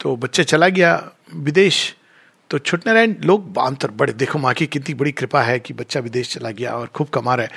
तो 0.00 0.16
बच्चे 0.16 0.44
चला 0.44 0.68
गया 0.68 1.10
विदेश 1.34 1.94
तो 2.50 2.58
छोट 2.58 2.86
नारायण 2.86 3.14
लोग 3.24 3.52
बांतर 3.52 3.90
बड़े 3.90 4.12
देखो 4.12 4.38
माँ 4.38 4.54
की 4.54 4.66
कितनी 4.66 4.94
बड़ी 4.94 5.12
कृपा 5.12 5.42
है 5.42 5.58
कि 5.60 5.74
बच्चा 5.74 6.00
विदेश 6.00 6.34
चला 6.34 6.50
गया 6.50 6.72
और 6.72 6.86
खूब 6.86 7.08
कमा 7.08 7.34
रहा 7.34 7.46
है। 7.46 7.52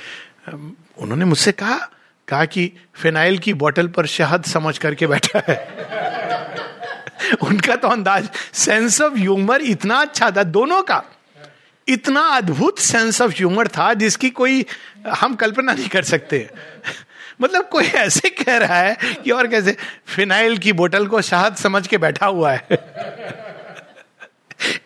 उन्होंने 0.97 1.25
मुझसे 1.25 1.51
कहा 1.51 1.89
कहा 2.27 2.45
कि 2.45 2.71
फिनाइल 2.93 3.37
की 3.37 3.53
बोतल 3.53 3.87
पर 3.87 4.05
शहद 4.05 4.43
समझ 4.43 4.77
करके 4.77 5.07
बैठा 5.07 5.41
है। 5.47 5.57
उनका 7.43 7.75
तो 7.75 7.87
अंदाज 7.87 8.29
सेंस 8.53 9.01
ऑफ़ 9.01 9.13
ह्यूमर 9.13 9.61
इतना 9.61 9.95
अच्छा 9.95 10.31
था, 10.31 10.43
दोनों 10.43 10.83
का। 10.83 11.03
इतना 11.87 12.21
अद्भुत 12.21 12.79
सेंस 12.79 13.21
ऑफ़ 13.21 13.31
ह्यूमर 13.31 13.67
था 13.67 13.93
जिसकी 13.93 14.29
कोई 14.29 14.65
हम 15.07 15.35
कल्पना 15.35 15.73
नहीं 15.73 15.87
कर 15.87 16.03
सकते। 16.03 16.49
मतलब 17.41 17.69
कोई 17.69 17.85
ऐसे 17.85 18.29
कह 18.29 18.57
रहा 18.57 18.79
है 18.79 18.97
कि 19.23 19.31
और 19.31 19.47
कैसे, 19.47 19.77
फिनाइल 20.05 20.57
की 20.57 20.73
बोतल 20.73 21.07
को 21.07 21.21
शहद 21.21 21.55
समझ 21.55 21.87
के 21.87 21.97
बैठा 21.97 22.25
हुआ 22.25 22.51
है। 22.51 22.67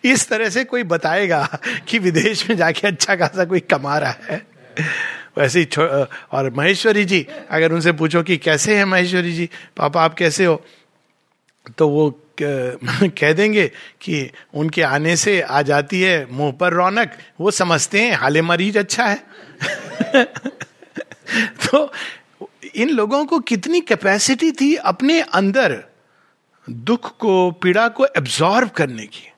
इस 0.04 0.28
तरह 0.28 0.48
से 0.48 0.64
कोई 0.64 0.82
बताएगा 0.82 1.58
कि 1.88 1.98
विदेश 1.98 2.50
में 2.50 2.56
जाके 2.56 2.88
अच्छा 2.88 3.16
खासा 3.16 3.44
कोई 3.44 3.60
कमा 3.60 3.98
रहा 3.98 4.14
है। 4.30 4.46
वैसे 5.38 5.60
ही 5.60 5.66
और 6.32 6.54
महेश्वरी 6.54 7.04
जी, 7.04 7.26
अगर 7.50 7.72
उनसे 7.72 7.92
पूछो 7.92 8.22
कि 8.22 8.36
कैसे 8.36 8.76
है 8.76 8.84
महेश्वरी 8.84 9.32
जी, 9.32 9.50
पापा 9.76 10.02
आप 10.02 10.14
कैसे 10.14 10.44
हो? 10.44 10.64
तो 11.78 11.88
वो 11.88 12.18
कह 12.42 13.32
देंगे 13.32 13.68
कि 14.00 14.30
उनके 14.54 14.82
आने 14.82 15.16
से 15.16 15.40
आ 15.40 15.62
जाती 15.62 16.00
है 16.00 16.32
मुँह 16.32 16.52
पर 16.52 16.72
रौनक। 16.72 17.18
वो 17.40 17.50
समझते 17.50 18.02
हैं, 18.02 18.12
हाले 18.12 18.42
मरीज़ 18.42 18.78
अच्छा 18.78 19.06
है। 19.06 19.24
तो 21.46 21.92
इन 22.74 22.88
लोगों 22.88 23.24
को 23.24 23.38
कितनी 23.38 23.80
कैपेसिटी 23.80 24.52
थी 24.52 24.74
अपने 24.74 25.20
अंदर 25.20 25.84
दुख 26.70 27.18
को, 27.18 27.50
पीड़ा 27.50 27.88
को 27.88 28.06
एब्जॉर्व 28.06 28.68
करने 28.68 29.06
की। 29.06 29.32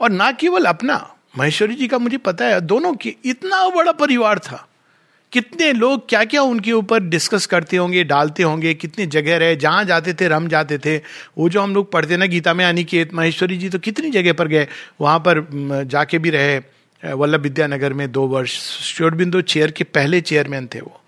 और 0.00 0.10
ना 0.10 0.32
केवल 0.32 0.64
अपना, 0.64 1.14
महेश्वरी 1.38 1.74
जी 1.74 1.88
का 1.88 1.98
मुझे 1.98 2.16
पता 2.16 2.44
है, 2.44 2.60
दोनों 2.60 2.94
की, 2.94 3.16
इतना 3.24 3.68
बड़ा 3.68 3.92
परिवार 3.92 4.38
था। 4.38 4.67
कितने 5.32 5.72
लोग 5.72 6.08
क्या 6.08 6.24
क्या 6.24 6.42
उनके 6.42 6.72
ऊपर 6.72 7.00
डिस्कस 7.00 7.46
करते 7.46 7.76
होंगे, 7.76 8.04
डालते 8.04 8.42
होंगे, 8.42 8.74
कितने 8.74 9.06
जगह 9.06 9.36
रहे, 9.36 9.56
जहाँ 9.56 9.84
जाते 9.84 10.14
थे 10.14 10.28
रम 10.28 10.48
जाते 10.48 10.78
थे। 10.78 10.96
वो 11.38 11.48
जो 11.48 11.60
हम 11.60 11.74
लोग 11.74 11.90
पढ़ते 11.92 12.16
ना 12.16 12.26
गीता 12.26 12.54
में, 12.54 12.64
अनिकेत, 12.64 13.14
महेश्वरी 13.14 13.56
जी 13.56 13.68
तो 13.68 13.78
कितनी 13.78 14.10
जगह 14.10 14.32
पर 14.32 14.48
गए? 14.48 14.66
वहाँ 15.00 15.18
पर 15.18 15.46
जाके 15.86 16.18
भी 16.18 16.30
रहे 16.30 16.60
वल्लभ 17.02 17.40
विद्यानगर 17.40 17.92
में 17.92 18.10
दो 18.12 18.26
वर्ष। 18.26 18.52
श्योरबिंदु 18.84 19.40
चेयर 19.40 19.70
के 19.70 19.84
पहले 19.84 20.20
चेयरमैन 20.20 20.66
थे 20.66 20.80
वो। 20.80 21.00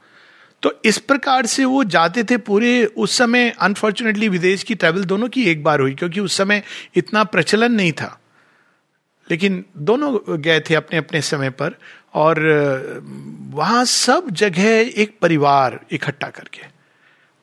तो 0.62 0.72
इस 0.84 0.98
प्रकार 0.98 1.46
से 1.46 1.64
वो 1.64 1.84
जाते 1.84 2.24
थे 2.24 2.36
पूरे, 2.36 2.84
उस 2.84 3.16
समय 3.18 3.50
अनफॉर्चुनेटली 3.60 4.28
विदेश 4.28 4.62
की 4.62 4.74
ट्रैवल 4.74 5.04
दोनों 5.04 5.28
की 5.28 5.44
एक 5.44 5.64
बार 5.64 5.80
हुई, 5.80 5.94
क्योंकि 5.94 6.20
उस 6.20 6.36
समय 6.36 6.62
इतना 6.96 7.24
प्रचलन 7.24 7.72
नहीं 7.72 7.92
था। 7.92 8.16
लेकिन 9.30 9.64
दोनों 9.78 10.40
गए 10.42 10.60
थे 10.60 10.74
अपने 10.74 10.98
अपने 10.98 11.20
समय 11.20 11.50
पर। 11.50 11.74
और 12.14 12.40
वहाँ 13.50 13.84
सब 13.84 14.30
जगह 14.30 14.90
एक 14.96 15.18
परिवार 15.22 15.80
इकट्ठा 15.90 16.28
करके। 16.28 16.62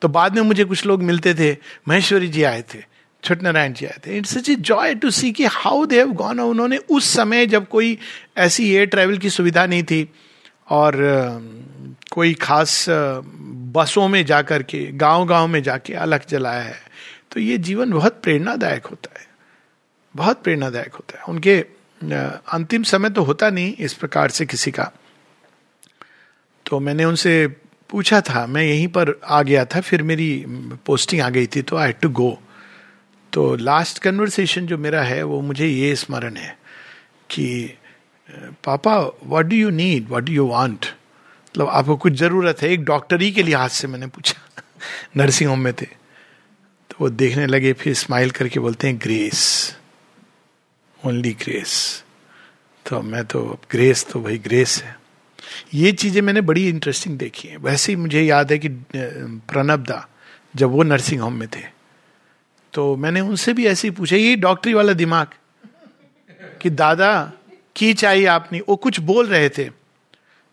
तो 0.02 0.08
बाद 0.08 0.34
में 0.34 0.42
मुझे 0.42 0.64
कुछ 0.64 0.86
लोग 0.86 1.02
मिलते 1.02 1.34
थे, 1.34 1.56
महेश्वरी 1.88 2.28
जी 2.28 2.42
आए 2.42 2.62
थे, 2.74 2.78
छोट 3.24 3.42
नारायण 3.42 3.72
जी 3.72 3.86
आए 3.86 3.98
थे। 4.06 4.16
It's 4.18 4.38
such 4.38 4.48
a 4.50 4.54
joy 4.54 4.94
to 4.94 5.10
see 5.10 5.32
कि 5.32 5.44
हाउ 5.44 5.86
दे 5.86 5.98
हैव 5.98 6.12
गॉन 6.12 6.40
उन्होंने 6.40 6.76
उस 6.76 7.14
समय 7.14 7.46
जब 7.46 7.68
कोई 7.68 7.98
ऐसी 8.36 8.74
एयर 8.74 8.86
ट्रैवल 8.86 9.18
की 9.18 9.30
सुविधा 9.30 9.66
नहीं 9.66 9.82
थी 9.82 10.08
और 10.68 10.94
कोई 12.12 12.34
खास 12.34 12.86
बसों 12.88 14.08
में 14.08 14.24
जाकर 14.26 14.62
के 14.62 14.86
गाँव 14.92 15.26
गाँव 15.26 15.46
में 15.46 15.62
जाके 15.62 15.94
अलग 15.94 16.26
जलाया 16.26 16.62
है। 16.62 16.80
तो 17.32 17.40
ये 17.40 17.58
जीवन 17.58 17.90
बहुत 17.90 18.20
प्रेरणादायक 18.22 18.86
होता 18.86 19.20
है। 19.20 19.26
बहुत 20.16 20.42
प्रेरणादायक 20.42 20.94
होता 20.94 21.18
है। 21.18 21.24
उनके 21.28 21.64
अंतिम 22.02 22.82
समय 22.82 23.10
तो 23.10 23.22
होता 23.22 23.50
नहीं 23.50 23.74
इस 23.76 23.94
प्रकार 23.94 24.30
से 24.30 24.46
किसी 24.46 24.70
का। 24.70 24.90
तो 26.66 26.78
मैंने 26.80 27.04
उनसे 27.04 27.46
पूछा 27.90 28.20
था, 28.20 28.46
मैं 28.46 28.62
यहीं 28.62 28.88
पर 28.88 29.18
आ 29.24 29.42
गया 29.42 29.64
था, 29.64 29.80
फिर 29.80 30.02
मेरी 30.02 30.44
पोस्टिंग 30.86 31.20
आ 31.22 31.28
गई 31.30 31.46
थी 31.46 31.62
तो 31.62 31.76
आई 31.76 31.92
टू 31.92 32.08
गो 32.10 32.38
तो 33.32 33.54
लास्ट 33.56 33.98
कन्वर्सेशन 33.98 34.66
जो 34.66 34.78
मेरा 34.78 35.02
है, 35.02 35.22
वो 35.22 35.40
मुझे 35.40 35.66
ये 35.66 35.94
स्मरण 35.96 36.36
है 36.36 36.56
कि 37.30 37.74
पापा 38.64 38.98
what 39.00 39.46
do 39.46 39.56
you 39.56 39.70
need 39.70 40.08
what 40.08 40.24
do 40.24 40.32
you 40.32 40.46
want 40.46 40.84
मतलब 40.84 41.68
आपको 41.68 41.96
कुछ 41.96 42.12
ज़रूरत 42.14 42.62
है, 42.62 42.68
एक 42.70 42.84
डॉक्टरी 42.84 43.30
के 43.32 43.42
लिहाज 43.42 43.70
से 43.70 43.88
मैंने 43.88 44.06
पूछा, 44.06 44.62
नर्सिंग 45.16 45.50
होम 45.50 45.60
में 45.60 45.72
थे। 45.72 45.86
तो 45.86 46.96
वो 47.00 47.08
देखने 47.10 47.46
लगे, 47.46 47.72
फिर 47.72 47.94
स्माइल 47.94 48.30
करके 48.30 48.60
बोलते 48.60 48.88
हैं 48.88 48.98
ग्रेस 48.98 49.76
ओनली 51.06 51.32
ग्रेस 51.42 51.72
तो 52.86 53.00
मैं 53.02 53.24
तो 53.24 53.40
ग्रेस 53.70 54.04
तो 54.10 54.20
भाई 54.20 54.38
ग्रेस 54.38 54.82
है। 54.84 54.96
ये 55.74 55.92
चीज़ें 55.92 56.20
मैंने 56.22 56.40
बड़ी 56.40 56.68
इंटरेस्टिंग 56.68 57.18
देखी 57.18 57.48
है। 57.48 57.56
वैसे 57.56 57.92
ही 57.92 57.96
मुझे 57.96 58.22
याद 58.22 58.52
है 58.52 58.58
कि 58.58 58.68
प्रणब 58.94 59.84
दा, 59.84 60.08
जब 60.54 60.70
वो 60.70 60.82
नर्सिंग 60.82 61.20
होम 61.20 61.34
में 61.34 61.48
थे। 61.48 61.62
तो 62.72 62.94
मैंने 62.96 63.20
उनसे 63.20 63.52
भी 63.52 63.66
ऐसे 63.66 63.88
ही 63.88 63.94
पूछा, 63.94 64.16
ये 64.16 64.36
डॉक्टरी 64.36 64.74
वाला 64.74 64.92
दिमाग, 64.92 65.26
कि 66.62 66.70
दादा, 66.70 67.32
की 67.76 67.92
चाहिए 67.94 68.26
आपने? 68.26 68.60
वो 68.68 68.76
कुछ 68.76 69.00
बोल 69.00 69.26
रहे 69.26 69.48
थे। 69.48 69.68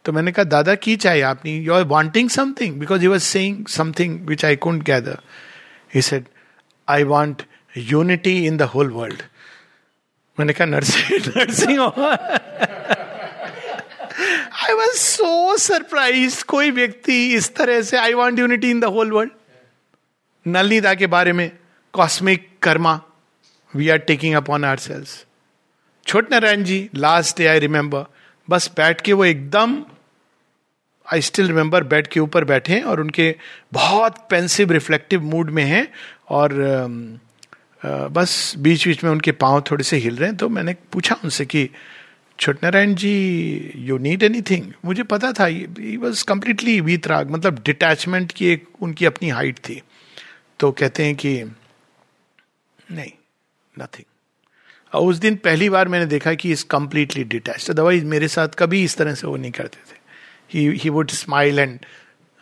तो 0.06 0.12
मैंने 0.14 0.32
कहा, 0.32 0.44
दादा, 0.46 0.76
की 0.76 0.96
चाहिए 0.96 1.22
आपने? 1.24 1.58
You 1.58 1.74
are 1.74 1.84
wanting 1.86 2.30
something 2.30 2.80
because 2.80 3.04
you 3.04 3.14
are 3.14 3.20
saying 3.20 3.66
something 3.68 4.20
which 4.28 4.46
I 4.46 4.56
couldn't 4.58 4.84
gather 4.84 5.20
he 5.96 6.02
said 6.02 6.26
I 6.88 7.04
want 7.06 7.42
unity 7.78 8.46
in 8.46 8.58
the 8.58 8.62
whole 8.74 8.90
world 8.92 9.24
मैंने 10.38 10.54
कहा 10.54 10.66
nursing 10.68 11.32
nursing 11.38 11.80
I 14.64 14.74
was 14.74 14.98
so 14.98 15.58
surprise 15.58 16.44
कोई 16.48 16.72
व्यक्ति 16.72 17.26
इस 17.36 17.54
तरह 17.56 17.82
से 17.82 17.98
I 17.98 18.14
want 18.14 18.40
unity 18.40 18.70
in 18.72 18.80
the 18.80 18.86
whole 18.96 19.12
world 19.12 19.32
नलनीदा 20.46 20.94
के 20.94 21.08
बारे 21.08 21.34
में 21.34 21.50
cosmic 21.94 22.50
karma 22.64 23.00
we 23.74 23.90
are 23.90 23.98
taking 24.10 24.36
upon 24.36 24.66
ourselves 24.80 25.26
Chhot 26.06 26.32
Narayan 26.32 26.64
ji 26.64 26.90
last 26.96 27.38
day 27.38 27.48
I 27.48 27.60
remember 27.60 28.06
बस 28.48 28.72
बैठ 28.78 29.02
के 29.02 29.14
वो 29.14 29.26
एकदम 29.26 29.84
आई 31.06 31.22
स्टिल 31.22 31.48
रिमेंबर 31.48 31.84
बेड 31.84 32.08
के 32.08 32.20
ऊपर 32.20 32.44
बैठे 32.44 32.80
और 32.82 33.00
उनके 33.02 33.36
बहुत 33.74 34.18
पेंसिव 34.30 34.72
रिफ्लेक्टिव 34.72 35.24
मूड 35.24 35.50
में 35.50 35.64
हैं 35.64 35.88
और 36.30 36.54
uh, 36.54 37.25
बस 37.86 38.54
बीच 38.58 38.88
बीच 38.88 39.04
में 39.04 39.12
उनके 39.12 39.32
पाँव 39.32 39.64
थोड़े 39.72 39.84
से 39.84 39.98
हिल 39.98 40.16
रहे 40.16 40.30
हैं 40.30 40.38
तो 40.38 40.50
मैंने 40.50 40.76
पूछा 40.92 41.16
उनसे 41.24 41.46
कि 41.46 41.70
Chhotnarayan 42.40 42.96
ji 42.96 43.72
you 43.76 43.98
need 43.98 44.24
anything 44.42 44.72
मुझे 44.86 45.04
पता 45.04 45.32
था 45.32 45.46
ही 45.46 45.98
वॉज़ 45.98 46.26
कम्प्लीटली 46.26 46.82
वीतराग 46.82 47.32
मतलब 47.32 47.62
डिटैचमेंट 47.66 48.32
की 48.32 48.48
एक, 48.48 48.68
उनकी 48.82 49.06
अपनी 49.06 49.30
हाइट 49.30 49.60
थी। 49.60 49.82
तो 50.60 50.72
कहते 50.72 51.06
हैं 51.06 51.16
कि, 51.16 51.44
नहीं 52.92 53.12
नथिंग 53.80 54.04
और 54.94 55.08
उस 55.08 55.18
दिन 55.18 55.36
पहली 55.36 55.70
बार 55.70 55.88
मैंने 55.88 56.06
देखा 56.06 56.34
कि 56.34 56.52
इज़ 56.52 56.66
कम्प्लीटली 56.66 57.24
डिटैच 57.24 57.70
अदरवाइज़ 57.70 58.06
मेरे 58.06 58.28
साथ 58.28 58.48
कभी 58.48 58.84
इस 58.84 58.98
तरह 58.98 59.14
से 59.14 59.28
वो 59.28 59.38
नहीं 59.38 59.52
करते 59.52 59.78
थे। 59.78 59.98
ही 60.78 60.90
वुड 60.90 61.10
स्माइल 61.10 61.60
एंड 61.60 61.80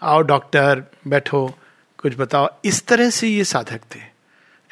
आओ 0.01 0.21
डॉक्टर 0.21 0.83
बैठो, 1.07 1.57
कुछ 1.97 2.15
बताओ। 2.17 2.49
इस 2.65 2.85
तरह 2.85 3.09
से 3.09 3.27
ये 3.27 3.43
साधक 3.43 3.81
थे। 3.95 4.12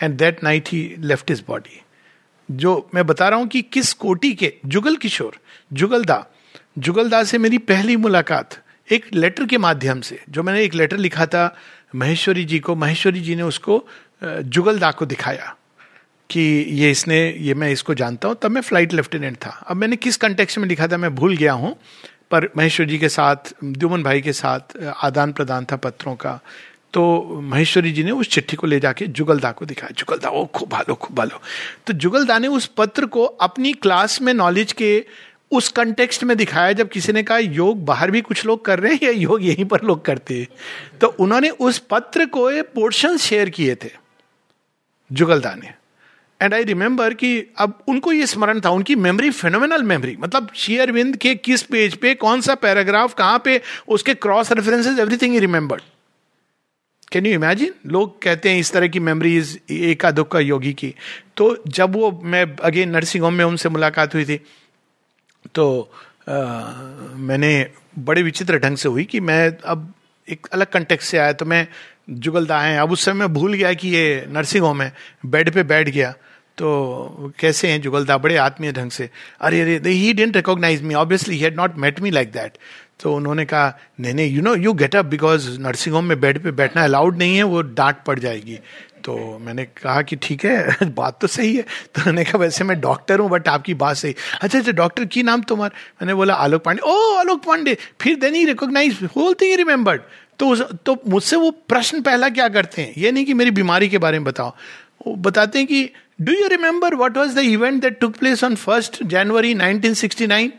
And 0.01 0.17
that 0.17 0.43
night 0.43 0.69
he 0.69 0.83
left 0.99 1.31
his 1.31 1.41
body 1.47 1.81
जो 2.49 2.89
मैं 2.95 3.05
बता 3.07 3.27
रहा 3.29 3.39
हूँ 3.39 3.47
कि 3.47 3.61
किस 3.63 3.93
कोटि 3.93 4.33
के, 4.33 4.53
जुगल 4.65 4.95
किशोर 4.95 5.37
जुगलदा 5.71 6.25
जुगलदा 6.77 7.23
से 7.23 7.37
मेरी 7.37 7.57
पहली 7.57 7.95
मुलाकात 7.97 8.61
एक 8.87 9.05
लेटर 9.13 9.45
के 9.45 9.57
माध्यम 9.57 10.01
से, 10.01 10.19
जो 10.29 10.43
मैंने 10.43 10.63
एक 10.63 10.73
लेटर 10.73 10.97
लिखा 10.97 11.25
था 11.25 11.55
महेश्वरी 11.95 12.43
जी 12.45 12.59
को, 12.59 12.75
महेश्वरी 12.75 13.21
जी 13.21 13.35
ने 13.35 13.43
उसको 13.43 13.83
जुगलदा 14.23 14.91
को 14.91 15.05
दिखाया 15.05 15.55
कि 16.29 16.41
ये 16.71 16.91
इसने, 16.91 17.19
ये 17.31 17.53
मैं 17.53 17.69
इसको 17.71 17.93
जानता 17.93 18.27
हूँ। 18.27 18.35
तब 18.41 18.51
मैं 18.51 18.61
फ़्लाइट 18.61 18.93
लेफ्टिनेंट 18.93 19.37
था। 19.37 19.49
अब 19.49 19.77
मैंने 19.77 19.95
किस 19.95 20.17
कंटेक्स 20.17 20.57
में 20.57 20.67
लिखा 20.67 20.87
था 20.87 20.97
मैं 20.97 21.13
भूल 21.15 21.35
गया 21.37 21.53
हूँ, 21.53 21.75
पर 22.31 22.49
महेश्वर 22.57 22.85
जी 22.85 22.97
के 22.97 23.09
साथ 23.09 23.53
द्युमन 23.63 24.03
भाई 24.03 24.21
के 24.21 24.33
साथ 24.33 24.77
आदान 25.03 25.31
प्रदान 25.31 25.65
था 25.71 25.75
पत्रों 25.75 26.15
का 26.15 26.39
तो 26.93 27.39
महेश्वरी 27.43 27.91
जी 27.91 28.04
ने 28.04 28.12
उस 28.12 28.30
चिट्ठी 28.30 28.56
को 28.56 28.67
ले 28.67 28.80
जाके 28.80 29.08
जुगलदा 29.08 29.51
को 29.51 29.65
दिखाया। 29.65 29.93
जुगलदा, 29.97 30.30
ओ, 30.30 30.45
खूब 30.45 30.69
भालो 30.69 30.95
खूब 30.95 31.17
भालो। 31.17 31.41
तो 31.88 31.93
जुगलदा 31.93 32.39
ने 32.39 32.47
उस 32.47 32.65
पत्र 32.67 33.06
को 33.06 33.23
अपनी 33.23 33.73
क्लास 33.73 34.21
में 34.21 34.34
नॉलेज 34.34 34.71
के 34.71 35.06
उस 35.51 35.69
कंटेक्स्ट 35.69 36.23
में 36.23 36.38
दिखाया, 36.38 36.71
जब 36.71 36.89
किसी 36.89 37.13
ने 37.13 37.23
कहा, 37.23 37.38
योग, 37.38 37.86
बाहर 37.86 38.12
भी 38.12 38.21
कुछ 38.21 38.45
लोग 38.45 38.65
कर 38.65 38.80
रहे 38.80 38.93
हैं 38.93 38.99
या 39.04 39.12
योग 39.12 39.43
यहीं 39.43 39.65
पर 39.65 39.82
लोग 39.82 40.06
करते 40.06 40.39
हैं? 40.39 40.47
तो 41.01 41.08
उन्होंने 41.08 41.49
उस 41.49 41.77
पत्र 41.89 42.25
को 42.25 42.49
पोर्शन 42.63 43.17
शेयर 43.17 43.49
किए 43.49 43.75
थे, 43.75 43.89
जुगलदा 45.12 45.54
ने। 45.56 45.73
एंड 46.41 46.54
आई 46.54 46.63
रिमेंबर 46.63 47.13
कि 47.13 47.54
अब 47.58 47.80
उनको 47.88 48.12
ये 48.12 48.27
स्मरण 48.27 48.60
था, 48.60 48.69
उनकी 48.69 48.95
मेमोरी 48.95 49.30
फेनोमिनल 49.32 49.84
मेमोरी 49.84 50.17
मतलब 50.19 50.47
शेयरविंद 50.56 51.17
के 51.17 51.36
किस 51.36 51.63
पेज 51.63 51.95
पे, 51.95 52.13
कौन 52.15 52.41
सा 52.41 52.56
पैराग्राफ 52.56 53.13
कहाँ 53.13 53.41
पे, 53.45 53.62
उसके 53.88 54.13
cross 54.13 54.51
references 54.51 54.99
everything 54.99 55.34
he 55.34 55.39
remembered 55.39 55.82
can 57.12 57.26
you 57.26 57.34
imagine 57.34 57.74
लोग 57.88 58.21
कहते 58.21 58.50
हैं 58.50 58.60
इस 58.60 58.71
तरह 58.74 58.88
की 58.88 59.00
मेमोरीज 59.00 59.60
एका 59.71 60.12
दुक्का 60.12 60.39
योगी 60.39 60.74
की। 60.74 60.93
तो 61.38 61.56
जब 61.67 61.95
वो 61.95 62.12
मैं 62.24 62.45
अगेन 62.63 62.89
नर्सिंग 62.89 63.24
होम 63.24 63.34
में 63.34 63.45
उनसे 63.45 63.69
मुलाकात 63.69 64.15
हुई 64.15 64.26
थी 64.26 64.39
तो 65.56 65.91
आ, 66.30 66.36
मैंने 67.17 67.52
बड़े 68.00 68.21
विचित्र 68.24 68.60
ढंग 68.60 68.78
से 68.78 68.89
हुई 68.89 69.04
कि 69.04 69.19
मैं 69.19 69.39
अब 69.65 69.93
एक 70.28 70.47
अलग 70.54 70.67
कंटेक्स 70.67 71.06
से 71.06 71.17
आया 71.17 71.32
तो 71.34 71.45
मैं 71.45 71.67
जुगलदा 72.10 72.60
है 72.62 72.78
अब 72.80 72.91
उस 72.91 73.06
समय 73.06 73.13
मैं 73.13 73.34
भूल 73.34 73.54
गया 73.54 73.74
कि 73.74 73.89
ये 73.89 74.26
नर्सिंग 74.30 74.63
होम 74.63 74.82
है। 74.82 74.93
बेड 75.26 75.52
पे 75.54 75.63
बैठ 75.63 75.89
गया। 75.89 76.12
तो 76.58 77.34
कैसे 77.39 77.67
हैं 77.67 77.82
जुगलदा 77.82 78.17
बड़े 78.17 78.36
आत्मीय 78.38 78.71
ढंग 78.71 78.91
से। 78.91 79.10
अरे 79.41 79.62
अरे 79.76 79.91
he 79.91 80.13
didn't 80.13 80.36
recognize 80.36 80.82
me 80.84 80.93
obviously 80.93 81.36
he 81.36 81.41
had 81.41 81.56
not 81.58 81.78
met 81.78 82.00
me 82.00 82.12
like 82.12 82.32
that 82.32 82.58
तो 83.01 83.15
उन्होंने 83.15 83.45
कहा, 83.45 83.79
नहीं 83.99 84.13
नहीं 84.13 84.31
you 84.31 84.41
know 84.41 84.55
you 84.55 84.73
get 84.73 84.95
up 84.95 85.05
because 85.05 85.59
nursing 85.59 85.95
home 85.95 86.05
में 86.05 86.19
बेड 86.21 86.43
पे 86.43 86.51
बैठना 86.51 86.83
अलाउड 86.83 87.17
नहीं 87.17 87.37
है, 87.37 87.43
वो 87.43 87.61
डांट 87.61 87.95
पड़ 88.07 88.19
जाएगी। 88.19 88.59
तो 89.03 89.39
मैंने 89.41 89.65
कहा 89.65 90.01
कि, 90.01 90.15
ठीक 90.15 90.45
है, 90.45 90.75
बात 90.89 91.17
तो 91.21 91.27
सही 91.27 91.55
है। 91.55 91.61
तो 91.61 92.01
उन्होंने 92.01 92.23
कहा, 92.23 92.37
वैसे 92.37 92.63
मैं 92.63 92.81
डॉक्टर 92.81 93.19
हूँ 93.19 93.29
बट 93.29 93.47
आपकी 93.47 93.73
बात 93.73 93.95
सही। 93.95 94.15
अच्छा 94.41 94.59
अच्छा 94.59 94.71
डॉक्टर 94.71 95.05
की 95.05 95.23
नाम 95.23 95.41
तुम्हारा 95.41 95.77
मैंने 96.01 96.13
बोला, 96.13 96.33
आलोक 96.33 96.63
पांडे। 96.63 96.81
ओ, 96.81 97.15
आलोक 97.15 97.43
पांडे! 97.43 97.77
फिर 98.01 98.15
then 98.15 98.35
he 98.35 98.45
recognize 98.45 98.99
whole 99.15 99.33
thing 99.33 99.57
remembered 99.57 100.01
तो 100.39 100.55
तो 100.55 101.01
मुझसे 101.07 101.35
वो 101.35 101.51
प्रश्न 101.51 102.01
पहला 102.01 102.29
क्या 102.29 102.47
करते 102.49 102.81
हैं? 102.81 102.93
ये 102.97 103.11
नहीं 103.11 103.25
कि 103.25 103.33
मेरी 103.33 103.51
बीमारी 103.51 103.89
के 103.89 103.97
बारे 103.97 104.19
में 104.19 104.25
बताओ। 104.25 104.53
वो 105.07 105.15
बताते 105.15 105.59
हैं 105.59 105.67
कि 105.67 105.89
do 106.21 106.33
you 106.33 106.47
remember 106.47 106.95
what 106.95 107.17
was 107.17 107.35
the 107.35 107.39
event 107.39 107.81
that 107.81 107.99
took 107.99 108.15
place 108.15 108.43
on 108.43 108.55
first 108.55 109.03
January 109.03 109.55
1969 109.55 110.49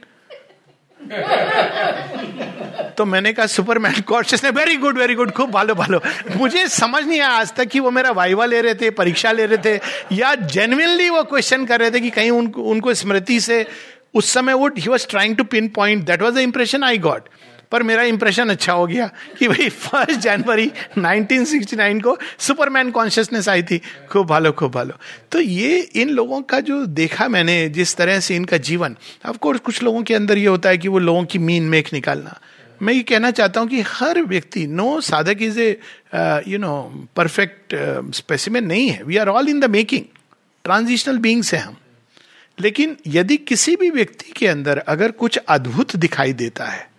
तो 2.97 3.05
मैंने 3.05 3.33
कहा, 3.33 3.47
सुपरमैन 3.47 4.01
कॉन्शियस 4.09 4.45
ने 4.45 4.51
वेरी 4.51 4.77
गुड 4.77 4.99
वेरी 4.99 5.15
गुड 5.15 5.31
खूब 5.33 5.51
भालो 5.51 5.75
भालो. 5.75 6.01
मुझे 6.37 6.67
समझ 6.69 7.05
नहीं 7.05 7.21
आया 7.21 7.31
आज 7.31 7.53
तक 7.53 7.69
कि 7.69 7.81
वो 7.81 7.91
मेरा 7.91 8.11
वाइवा 8.11 8.45
ले 8.47 8.61
रहे 8.61 8.75
थे, 8.75 8.91
परीक्षा 8.91 9.33
ले 9.33 9.47
रहे 9.47 9.59
थे, 9.65 9.81
या 10.13 10.35
जेन्युनली 10.35 11.09
वो 11.11 11.23
क्वेश्चन 11.25 11.65
कर 11.67 11.81
रहे 11.81 11.91
थे 11.91 12.01
कि 12.01 12.11
कहीं 12.11 12.31
उनको 12.31 12.63
उनको 12.63 12.95
स्मृति 12.95 13.41
से 13.41 13.67
उस 14.15 14.33
समय 14.33 14.53
वो 14.53 14.69
he 14.69 14.89
was 14.89 15.07
trying 15.09 15.37
to 15.37 15.45
pin 15.45 15.69
point 15.69 16.05
that 16.07 16.23
was 16.23 16.35
the 16.35 16.39
impression 16.39 16.85
I 16.85 16.99
got 16.99 17.29
पर 17.73 17.83
मेरा 17.83 18.03
इंप्रेशन 18.03 18.49
अच्छा 18.49 18.73
हो 18.73 18.87
गया 18.87 19.11
कि 19.39 19.49
भाई 19.49 19.69
फ़र्स्ट 19.69 20.21
जनवरी 20.21 20.71
1969 20.99 22.01
को 22.03 22.19
सुपरमैन 22.39 22.91
कॉन्शियसनेस 22.91 23.49
आई 23.49 23.63
थी। 23.63 23.81
खूब 24.11 24.27
भालो 24.27 24.53
खूब 24.53 24.73
भालो। 24.73 24.99
तो 25.33 25.41
ये 25.41 25.79
इन 25.79 26.11
लोगों 26.11 26.43
का 26.43 26.61
जो 26.61 26.85
देखा 26.87 27.29
मैंने, 27.29 27.69
जिस 27.69 27.97
तरह 27.97 28.21
से 28.21 28.37
इनका 28.37 28.57
जीवन 28.57 28.97
ऑफकोर्स 29.27 29.61
कुछ 29.61 29.83
लोगों 29.83 30.03
के 30.03 30.15
अंदर 30.15 30.39
ये 30.39 30.47
होता 30.47 30.69
है 30.69 30.79
कि 30.79 30.89
वो 30.89 30.99
लोगों 30.99 31.25
की 31.25 31.39
मीन 31.39 31.63
मेक 31.63 31.93
निकालना। 31.93 32.41
मैं 32.83 32.95
ये 32.95 33.03
कहना 33.03 33.31
चाहता 33.31 33.61
हूँ 33.61 33.69
कि 33.69 33.81
हर 33.81 34.23
व्यक्ति 34.23 34.67
no 34.67 35.01
sadhak 35.01 35.43
is 35.43 35.61
a 35.61 35.81
you 36.49 36.59
know 36.59 37.07
perfect 37.17 37.75
specimen 38.15 38.67
नहीं 38.67 38.89
है। 38.89 39.03
We 39.03 39.17
are 39.17 39.29
all 39.29 39.49
in 39.49 39.61
the 39.61 39.71
making 39.71 40.05
transitional 40.65 41.19
beings 41.19 41.55
हैं 41.55 41.61
हम। 41.61 41.77
लेकिन 42.59 42.97
यदि 43.07 43.37
किसी 43.37 43.77
भी 43.77 43.91
व्यक्ति 43.91 44.33
के 44.37 44.47
अंदर 44.47 44.79
अगर 44.79 45.11
कुछ 45.11 45.37
अद्भुत 45.37 45.97
दिखाई 45.97 46.33
देता 46.33 46.65
है 46.65 46.92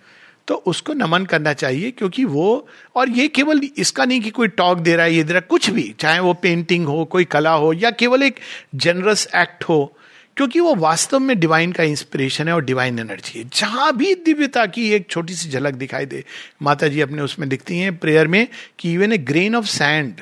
तो 0.48 0.56
उसको 0.56 0.94
नमन 0.94 1.26
करना 1.26 1.54
चाहिए, 1.54 1.92
क्योंकि 1.92 2.24
वो, 2.26 2.68
और 2.96 3.10
ये 3.10 3.28
केवल 3.28 3.62
इसका 3.78 4.06
नहीं 4.06 4.22
कि 4.22 4.30
कोई 4.30 4.48
टॉक 4.48 4.78
दे 4.78 4.96
रहा 4.96 5.06
है 5.06 5.14
ये 5.14 5.24
दे 5.24 5.34
रहा 5.34 5.42
कुछ 5.42 5.70
भी, 5.70 5.94
चाहे 6.00 6.20
वो 6.20 6.34
पेंटिंग 6.34 6.86
हो, 6.86 7.06
कोई 7.06 7.26
कला 7.26 7.52
हो, 7.52 7.74
या 7.74 7.92
केवल 7.92 8.24
एक 8.24 8.40
जनरस 8.76 9.28
एक्ट 9.36 9.64
हो, 9.64 9.98
क्योंकि 10.38 10.60
वो 10.60 10.76
वास्तव 10.76 11.20
में 11.20 11.40
डिवाइन 11.40 11.72
का 11.72 11.84
इंस्पिरेशन 11.84 12.48
है 12.48 12.54
और 12.54 12.64
डिवाइन 12.66 13.00
एनर्जी 13.00 13.40
है। 13.40 13.46
जहाँ 13.54 13.96
भी 13.98 14.14
दिव्यता 14.16 14.66
की 14.66 14.90
एक 14.92 15.08
छोटी 15.10 15.34
सी 15.34 15.50
झलक 15.50 15.74
दिखाई 15.74 16.06
दे 16.06 16.24
माता 16.62 16.88
जी 16.88 17.02
अपने 17.02 17.22
उसमें 17.22 17.48
लिखती 17.48 17.78
हैं 17.80 17.96
प्रेयर 17.98 18.28
में 18.28 18.48
कि 18.80 18.94
even 18.94 19.14
a 19.14 19.18
grain 19.18 19.56
of 19.56 19.66
sand 19.66 20.22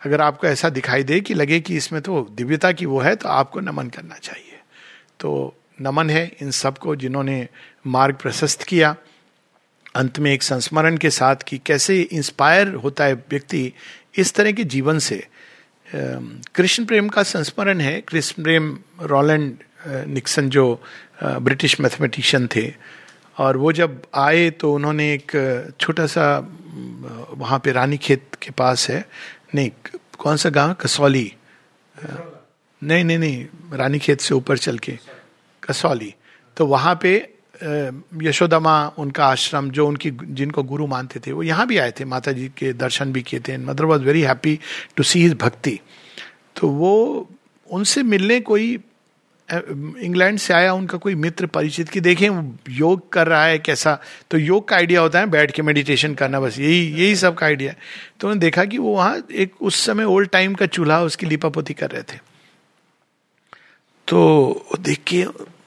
अगर 0.00 0.20
आपको 0.20 0.46
ऐसा 0.46 0.68
दिखाई 0.68 1.02
दे 1.02 1.20
कि 1.20 1.34
लगे 1.34 1.60
कि 1.60 1.76
इसमें 1.76 2.00
तो 2.02 2.20
दिव्यता 2.32 2.72
की 2.72 2.86
वो 2.86 3.00
है 3.00 3.14
तो 3.16 3.28
आपको 3.28 3.60
नमन 3.60 3.88
करना 3.88 4.16
चाहिए। 4.22 4.58
तो 5.20 5.54
नमन 5.82 6.10
है 6.10 6.30
इन 6.42 6.50
सबको 6.50 6.96
जिन्होंने 6.96 7.46
मार्ग 7.86 8.16
प्रशस्त 8.16 8.62
किया। 8.62 8.94
अंत 9.96 10.18
में 10.18 10.32
एक 10.32 10.42
संस्मरण 10.42 10.96
के 10.96 11.10
साथ 11.10 11.36
कि 11.48 11.58
कैसे 11.66 12.00
इंस्पायर 12.02 12.74
होता 12.74 13.04
है 13.04 13.14
व्यक्ति 13.14 13.72
इस 14.18 14.34
तरह 14.34 14.52
के 14.52 14.64
जीवन 14.64 14.98
से। 14.98 15.26
कृष्ण 16.54 16.84
प्रेम 16.84 17.08
का 17.08 17.22
संस्मरण 17.22 17.80
है। 17.80 18.00
कृष्ण 18.00 18.42
प्रेम 18.42 18.78
रोलैंड 19.02 19.56
निक्सन 19.86 20.48
जो 20.48 20.82
ब्रिटिश 21.22 21.80
मैथमेटिशियन 21.80 22.48
थे। 22.56 22.72
और 23.38 23.56
वो 23.56 23.72
जब 23.72 24.02
आए 24.14 24.50
तो 24.50 24.72
उन्होंने 24.74 25.12
एक 25.14 25.32
छोटा 25.80 26.06
सा 26.06 26.26
वहाँ 27.30 27.58
पे 27.64 27.72
रानी 27.72 27.96
खेत 27.98 28.34
के 28.42 28.50
पास 28.50 28.88
है। 28.90 29.04
नहीं 29.54 29.70
कौन 30.18 30.36
सा 30.36 30.50
गाँव? 30.50 30.74
कसौली। 30.74 31.32
नहीं 32.82 33.04
नहीं 33.04 33.18
नहीं 33.18 33.46
रानी 33.72 33.98
खेत 33.98 34.20
से 34.20 34.34
ऊपर 34.34 34.58
चल 34.58 34.78
के। 34.78 34.98
कसौली। 35.62 36.14
तो 36.56 36.66
वहाँ 36.66 36.98
पे 37.02 37.33
यशोदा 38.22 38.58
माँ 38.60 38.94
उनका 38.98 39.26
आश्रम, 39.26 39.70
जो 39.70 39.86
उनकी, 39.88 40.10
जिनको 40.10 40.62
गुरु 40.62 40.86
मानते 40.86 41.20
थे, 41.20 41.32
वो 41.32 41.42
यहाँ 41.42 41.66
भी 41.66 41.78
आए 41.78 41.92
थे 42.00 42.04
माता 42.04 42.32
जी 42.32 42.48
के 42.56 42.72
दर्शन 42.74 43.12
भी 43.12 43.22
किए 43.22 43.40
थे 43.40 43.56
mother 43.58 43.84
was 43.84 44.02
very 44.02 44.22
happy 44.22 44.58
to 44.96 45.02
see 45.02 45.22
his 45.22 45.34
bhakti 45.40 45.78
तो 46.56 46.68
वो, 46.70 47.28
उनसे 47.68 48.02
मिलने 48.04 48.40
कोई 48.40 48.78
इंग्लैंड 49.48 50.38
से 50.38 50.52
आया, 50.54 50.72
उनका 50.74 50.98
कोई 50.98 51.14
मित्र 51.14 51.46
परिचित 51.46 51.88
कि 51.88 52.00
देखें 52.00 52.28
योग 52.70 53.08
कर 53.12 53.26
रहा 53.28 53.44
है 53.44 53.58
कैसा? 53.58 53.98
तो 54.30 54.38
योग 54.38 54.68
का 54.68 54.76
आइडिया 54.76 55.00
होता 55.00 55.18
है, 55.18 55.26
बैठ 55.26 55.50
के 55.50 55.62
मेडिटेशन 55.62 56.14
करना, 56.14 56.40
बस 56.40 56.58
यही 56.58 56.86
यही 56.92 57.16
सब 57.16 57.34
का 57.34 57.46
आइडिया 57.46 57.72
तो 57.72 58.26
उन्होंने 58.26 58.40
देखा 58.40 58.64
कि 58.64 58.78
वो 58.78 58.94
वहाँ 58.94 59.16
एक, 59.32 59.52
उस 59.60 59.84
समय 59.86 60.04
ओल्ड 60.04 60.30
टाइम 60.30 60.54
का 60.54 60.66
चूल्हा 60.66 61.02
उसकी 61.02 61.26
लिपापोती 61.26 61.74
कर 61.74 61.90
रहे 61.90 62.02
थे। 62.04 62.18
तो 64.08 64.78
देख 64.80 65.02
के 65.08 65.24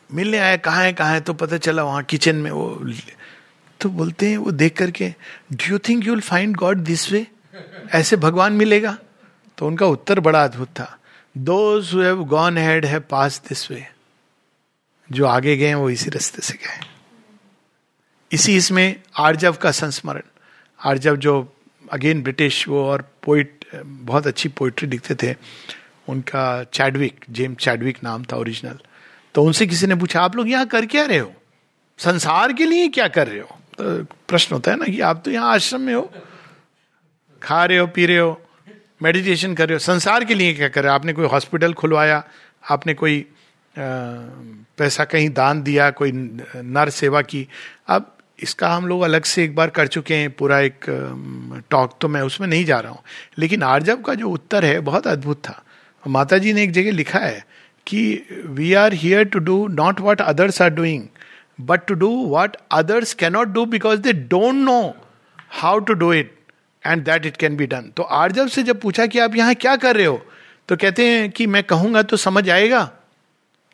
मिलने 0.09 0.37
आया 0.37 0.57
कहाँ 0.57 0.83
है 0.83 0.93
कहाँ 0.93 1.13
है 1.13 1.21
तो 1.21 1.33
पता 1.33 1.57
चला 1.57 1.83
वहाँ 1.83 2.03
किचन 2.03 2.35
में 2.35 2.51
वो 2.51 2.93
तो 3.79 3.89
बोलते 3.89 4.29
हैं, 4.29 4.37
वो 4.37 4.51
देख 4.51 4.77
करके 4.77 5.09
do 5.53 5.69
you 5.69 5.77
think 5.79 6.05
you 6.05 6.13
will 6.13 6.21
find 6.21 6.55
God 6.55 6.77
this 6.77 7.11
way 7.11 7.25
ऐसे 7.93 8.15
भगवान 8.15 8.53
मिलेगा? 8.53 8.97
तो 9.57 9.67
उनका 9.67 9.85
उत्तर 9.85 10.19
बड़ा 10.19 10.43
अद्भुत 10.43 10.69
था 10.69 10.97
दोज 11.35 11.91
हैव 11.95 12.23
गॉन 12.25 12.57
हेड 12.57 12.85
है 12.85 12.99
पास 12.99 13.41
दिस 13.49 13.69
वे 13.71 13.85
जो 15.09 15.25
आगे 15.25 15.55
गए 15.57 15.73
वो 15.73 15.89
इसी 15.89 16.09
रास्ते 16.09 16.41
से 16.41 16.53
गए। 16.55 16.79
इसी 18.31 18.55
इसमें 18.57 18.95
आर्जव 19.17 19.53
का 19.53 19.71
संस्मरण। 19.71 20.21
आर्जव 20.79 21.15
जो 21.17 21.35
अगेन 21.91 22.21
ब्रिटिश 22.23 22.67
वो 22.67 22.83
और 22.85 23.01
पोइट 23.23 23.65
बहुत 23.75 24.27
अच्छी 24.27 24.49
पोइट्री 24.49 24.89
लिखते 24.89 25.15
थे। 25.15 25.35
उनका 26.09 26.63
चैडविक 26.63 27.25
जेम 27.29 27.55
चैडविक 27.55 27.97
नाम 28.03 28.23
था 28.23 28.37
ओरिजिनल 28.37 28.79
तो 29.37 29.43
उनसे 29.43 29.65
किसी 29.67 29.87
ने 29.87 29.95
पूछा, 29.95 30.21
आप 30.21 30.35
लोग 30.35 30.49
यहाँ 30.49 30.65
कर 30.67 30.85
क्या 30.85 31.05
रहे 31.05 31.17
हो? 31.17 31.31
संसार 31.99 32.53
के 32.53 32.65
लिए 32.65 32.87
क्या 32.89 33.07
कर 33.07 33.27
रहे 33.27 33.39
हो? 33.39 33.57
तो 33.77 34.03
प्रश्न 34.29 34.53
होता 34.53 34.71
है 34.71 34.77
ना 34.77 34.85
कि 34.85 34.99
आप 35.01 35.21
तो 35.25 35.31
यहाँ 35.31 35.53
आश्रम 35.53 35.81
में 35.81 35.93
हो, 35.93 36.01
खा 37.41 37.63
रहे 37.65 37.77
हो, 37.77 37.87
पी 37.87 38.05
रहे 38.05 38.17
हो 38.17 38.41
मेडिटेशन 39.01 39.53
कर 39.53 39.67
रहे 39.67 39.75
हो, 39.75 39.79
संसार 39.79 40.23
के 40.25 40.33
लिए 40.33 40.53
क्या 40.53 40.67
कर 40.67 40.83
रहे 40.83 40.89
हो? 40.89 40.95
आपने 40.95 41.13
कोई 41.13 41.25
हॉस्पिटल 41.27 41.73
खुलवाया? 41.73 42.23
आपने 42.63 42.93
कोई 42.93 43.25
पैसा 43.75 45.03
कहीं 45.05 45.29
दान 45.29 45.61
दिया, 45.63 45.89
कोई 45.91 46.11
नर 46.11 46.89
सेवा 46.89 47.21
की? 47.23 47.47
अब 47.87 48.11
इसका 48.39 48.69
हम 48.69 48.87
लोग 48.87 49.01
अलग 49.01 49.23
से 49.25 49.43
एक 49.43 49.55
बार 49.55 49.69
कर 49.69 49.87
चुके 49.87 50.15
हैं, 50.15 50.31
पूरा 50.31 50.59
एक 50.59 50.85
टॉक 51.71 51.97
तो 52.01 52.07
मैं 52.07 52.21
उसमें 52.21 52.47
नहीं 52.47 52.65
जा 52.65 52.79
रहा 52.79 52.91
हूँ। 52.91 53.03
लेकिन 53.37 53.63
आर्जव 53.65 54.01
का 54.01 54.13
जो 54.13 54.29
उत्तर 54.29 54.65
है, 54.65 54.79
बहुत 54.81 55.07
अद्भुत 55.07 55.41
था। 55.43 55.61
माता 56.03 56.37
जी 56.37 56.53
ने 56.53 56.63
एक 56.63 56.71
जगह 56.71 56.91
लिखा 56.93 57.19
है 57.19 57.45
कि 57.87 58.23
we 58.45 58.73
are 58.73 58.93
here 58.93 59.23
to 59.23 59.39
do 59.39 59.67
not 59.67 59.99
what 59.99 60.21
others 60.21 60.61
are 60.61 60.69
doing 60.69 61.07
but 61.61 61.85
to 61.85 61.93
do 61.93 62.09
what 62.27 62.57
others 62.71 63.13
cannot 63.13 63.47
do 63.47 63.65
because 63.65 63.99
they 63.99 64.13
don't 64.13 64.55
know 64.55 64.95
how 65.49 65.79
to 65.79 65.93
do 65.93 66.13
it 66.13 66.37
and 66.85 67.03
that 67.03 67.25
it 67.25 67.37
can 67.37 67.57
be 67.57 67.65
done 67.65 67.91
तो 67.97 68.03
आर्जव 68.03 68.47
से 68.47 68.63
जब 68.63 68.81
पूछा 68.81 69.05
कि 69.05 69.19
आप 69.19 69.35
यहाँ 69.35 69.55
क्या 69.55 69.75
कर 69.75 69.95
रहे 69.95 70.05
हो 70.05 70.25
तो 70.67 70.75
कहते 70.75 71.05
हैं 71.09 71.29
कि 71.31 71.47
मैं 71.47 71.63
कहूँगा 71.63 72.01
तो 72.03 72.17
समझ 72.17 72.49
आएगा। 72.49 72.91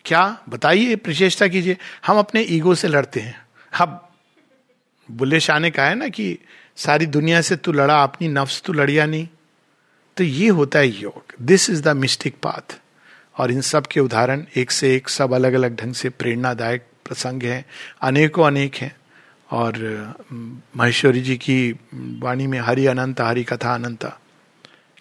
क्या? 0.06 0.38
बताइए 0.49 0.95
प्रचेष्टा 0.95 1.47
कीजिए। 1.47 1.78
हम 2.08 2.19
अपने 2.19 2.41
ईगो 2.41 2.76
से 2.76 2.88
लड़ते 2.88 3.19
हैं। 3.19 3.45
अब 3.82 4.12
बुल्ले 5.12 5.39
शाह 5.39 5.60
ने 5.60 5.71
कहा 5.71 5.86
है 5.86 5.95
ना 5.95 6.08
कि 6.08 6.38
सारी 6.76 7.06
दुनिया 7.06 7.41
से 7.41 7.56
तू 7.56 7.71
लड़ा, 7.71 8.04
अपनी 8.04 8.28
नफ्स, 8.28 8.62
तू 8.62 8.73
लड़िया 8.73 9.06
नहीं। 9.06 9.28
तो 10.17 10.23
ये 10.23 10.47
होता 10.47 10.80
है 10.80 10.88
योग। 10.88 11.34
This 11.41 11.69
is 11.69 11.82
the 11.84 11.88
mystic 11.88 12.36
path 12.43 12.80
और 13.38 13.52
इन 13.52 13.62
सब 13.62 13.88
के 13.88 14.00
उदाहरण 14.00 14.46
एक 14.56 14.72
से 14.72 14.96
एक 14.96 15.10
सब 15.10 15.34
अलग 15.34 15.54
अलग 15.54 15.76
ढंग 15.76 15.93
से 15.93 16.10
प्रेरणादायक 16.10 16.82
प्रसंग 17.06 17.43
हैं, 17.43 17.65
अनेकों 18.02 18.48
अनेक 18.48 18.76
हैं। 18.76 18.96
और 19.52 19.78
महेश्वरी 20.78 21.22
जी 21.22 21.38
की 21.38 21.72
वाणी 21.93 22.48
में 22.48 22.60
हरि 22.60 22.86
अनंत, 22.86 23.22
हरि 23.22 23.43
कथा 23.43 23.74
अनंता। 23.74 24.19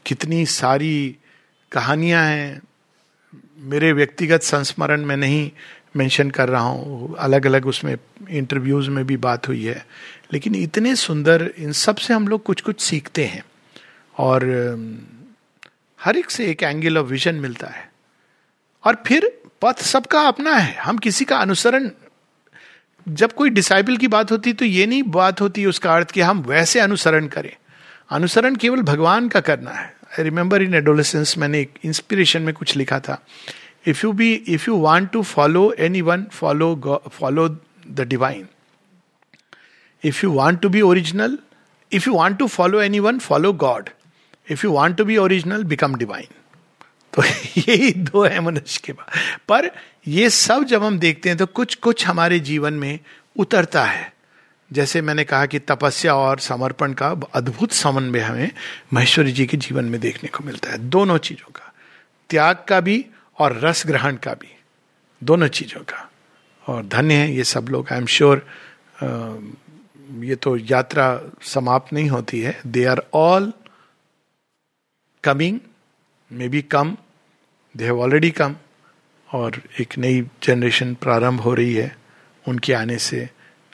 कितनी 0.06 0.46
सारी 0.46 1.16
कहानियाँ 1.72 2.24
हैं। 2.26 2.62
मेरे 3.58 3.92
व्यक्तिगत 3.92 4.42
संस्मरण 4.42 5.04
में 5.04 5.16
नहीं 5.16 5.50
मेंशन 5.96 6.30
कर 6.30 6.48
रहा 6.48 6.62
हूँ 6.62 7.16
अलग 7.18 7.46
अलग 7.46 7.66
उसमें 7.66 7.96
इंटरव्यूज़ 8.30 8.90
में 8.90 9.06
भी 9.06 9.16
बात 9.16 9.48
हुई 9.48 9.64
है। 9.64 9.86
लेकिन 10.32 10.54
इतने 10.54 10.96
सुंदर, 10.96 11.52
इन 11.58 11.72
सबसे 11.72 12.14
हम 12.14 12.28
लोग 12.28 12.42
कुछ 12.42 12.60
कुछ 12.60 12.80
सीखते 12.80 13.24
हैं। 13.24 13.44
और 14.18 14.44
हर 16.00 16.16
एक 16.16 16.30
से 16.30 16.46
एक 16.46 16.62
एंगल 16.62 16.98
ऑफ़ 16.98 17.06
विजन 17.06 17.34
मिलता 17.34 17.66
है। 17.66 17.91
और 18.84 19.02
फिर 19.06 19.30
पथ 19.62 19.82
सबका 19.84 20.20
अपना 20.28 20.54
है। 20.54 20.74
हम 20.74 20.98
किसी 20.98 21.24
का 21.24 21.36
अनुसरण, 21.38 21.90
जब 23.06 23.32
कोई 23.32 23.50
डिसाइबल 23.50 23.96
की 23.96 24.08
बात 24.08 24.32
होती 24.32 24.52
तो 24.52 24.64
ये 24.64 24.86
नहीं 24.86 25.02
बात 25.12 25.40
होती 25.40 25.64
उसका 25.66 25.94
अर्थ 25.94 26.10
कि 26.10 26.20
हम 26.20 26.40
वैसे 26.42 26.80
अनुसरण 26.80 27.26
करें। 27.28 27.52
अनुसरण 28.10 28.56
केवल 28.56 28.82
भगवान 28.82 29.28
का 29.28 29.40
करना 29.40 29.70
है। 29.70 29.86
आई 30.10 30.22
रिमेंबर 30.24 30.62
इन 30.62 30.74
एडोलेसेंस 30.74 31.36
मैंने 31.38 31.60
एक 31.60 31.78
इंस्पिरेशन 31.84 32.42
में 32.42 32.54
कुछ 32.54 32.76
लिखा 32.76 32.98
था। 33.00 33.22
If 33.86 34.04
you 34.06 34.12
be 34.12 34.32
if 34.32 34.68
you 34.68 34.76
want 34.78 35.10
to 35.10 35.22
follow 35.24 35.70
anyone 36.00 36.26
follow 36.32 36.74
follow 37.12 37.48
the 37.88 38.06
divine 38.08 38.46
if 40.04 40.20
you 40.24 40.30
want 40.32 40.60
to 40.60 40.68
be 40.68 40.80
original 40.80 41.38
if 41.92 42.08
you 42.08 42.14
want 42.14 42.38
to 42.38 42.46
follow 42.48 42.80
anyone 43.00 43.18
follow 43.20 43.52
God 43.52 43.88
if 44.50 44.66
you 44.66 44.72
want 44.72 44.96
to 44.96 45.04
be 45.04 45.16
original 45.16 45.64
become 45.64 45.94
divine 45.96 46.28
तो 47.12 47.22
यही 47.58 47.92
दो 47.92 48.24
है 48.24 48.40
मनुष्य 48.40 48.80
के 48.84 48.92
पास 48.92 49.38
पर 49.48 49.70
ये 50.06 50.30
सब 50.30 50.64
जब 50.64 50.84
हम 50.84 50.98
देखते 50.98 51.28
हैं 51.28 51.38
तो 51.38 51.46
कुछ 51.46 51.74
कुछ 51.74 52.06
हमारे 52.06 52.38
जीवन 52.40 52.74
में 52.74 52.98
उतरता 53.36 53.84
है। 53.84 54.12
जैसे 54.70 55.00
मैंने 55.00 55.24
कहा 55.24 55.46
कि 55.46 55.58
तपस्या 55.58 56.14
और 56.14 56.38
समर्पण 56.38 56.92
का 56.92 57.08
अद्भुत 57.34 57.72
समन्वय 57.72 58.20
हमें 58.20 58.50
महेश्वरी 58.92 59.32
जी 59.32 59.46
के 59.46 59.56
जीवन 59.56 59.84
में 59.84 60.00
देखने 60.00 60.28
को 60.28 60.44
मिलता 60.44 60.70
है, 60.70 60.78
दोनों 60.78 61.18
चीज़ों 61.18 61.50
का। 61.50 61.72
त्याग 62.30 62.64
का 62.68 62.80
भी 62.80 63.04
और 63.38 63.58
रस 63.58 63.82
ग्रहण 63.86 64.16
का 64.16 64.34
भी, 64.34 64.54
दोनों 65.22 65.48
चीज़ों 65.48 65.80
का। 65.82 66.08
और 66.64 66.86
धन्य 66.86 67.14
है 67.14 67.34
ये 67.34 67.44
सब 67.44 67.68
लोग 67.68 67.92
आई 67.92 67.98
एम 67.98 68.06
श्योर 68.06 68.46
ये 70.24 70.34
तो 70.34 70.56
यात्रा 70.56 71.06
समाप्त 71.42 71.92
नहीं 71.92 72.08
होती 72.10 72.40
है। 72.40 72.60
They 72.66 72.84
are 72.84 73.02
all 73.14 73.52
coming 75.24 75.58
maybe 76.48 76.62
come 76.62 76.96
they 77.76 77.84
have 77.84 78.00
already 78.00 78.30
come 78.30 78.56
और 79.34 79.62
एक 79.80 79.98
नई 79.98 80.26
जनरेशन 80.42 80.94
प्रारंभ 80.94 81.40
हो 81.40 81.54
रही 81.54 81.74
है, 81.74 81.96
उनके 82.48 82.72
आने 82.72 82.98
से 82.98 83.30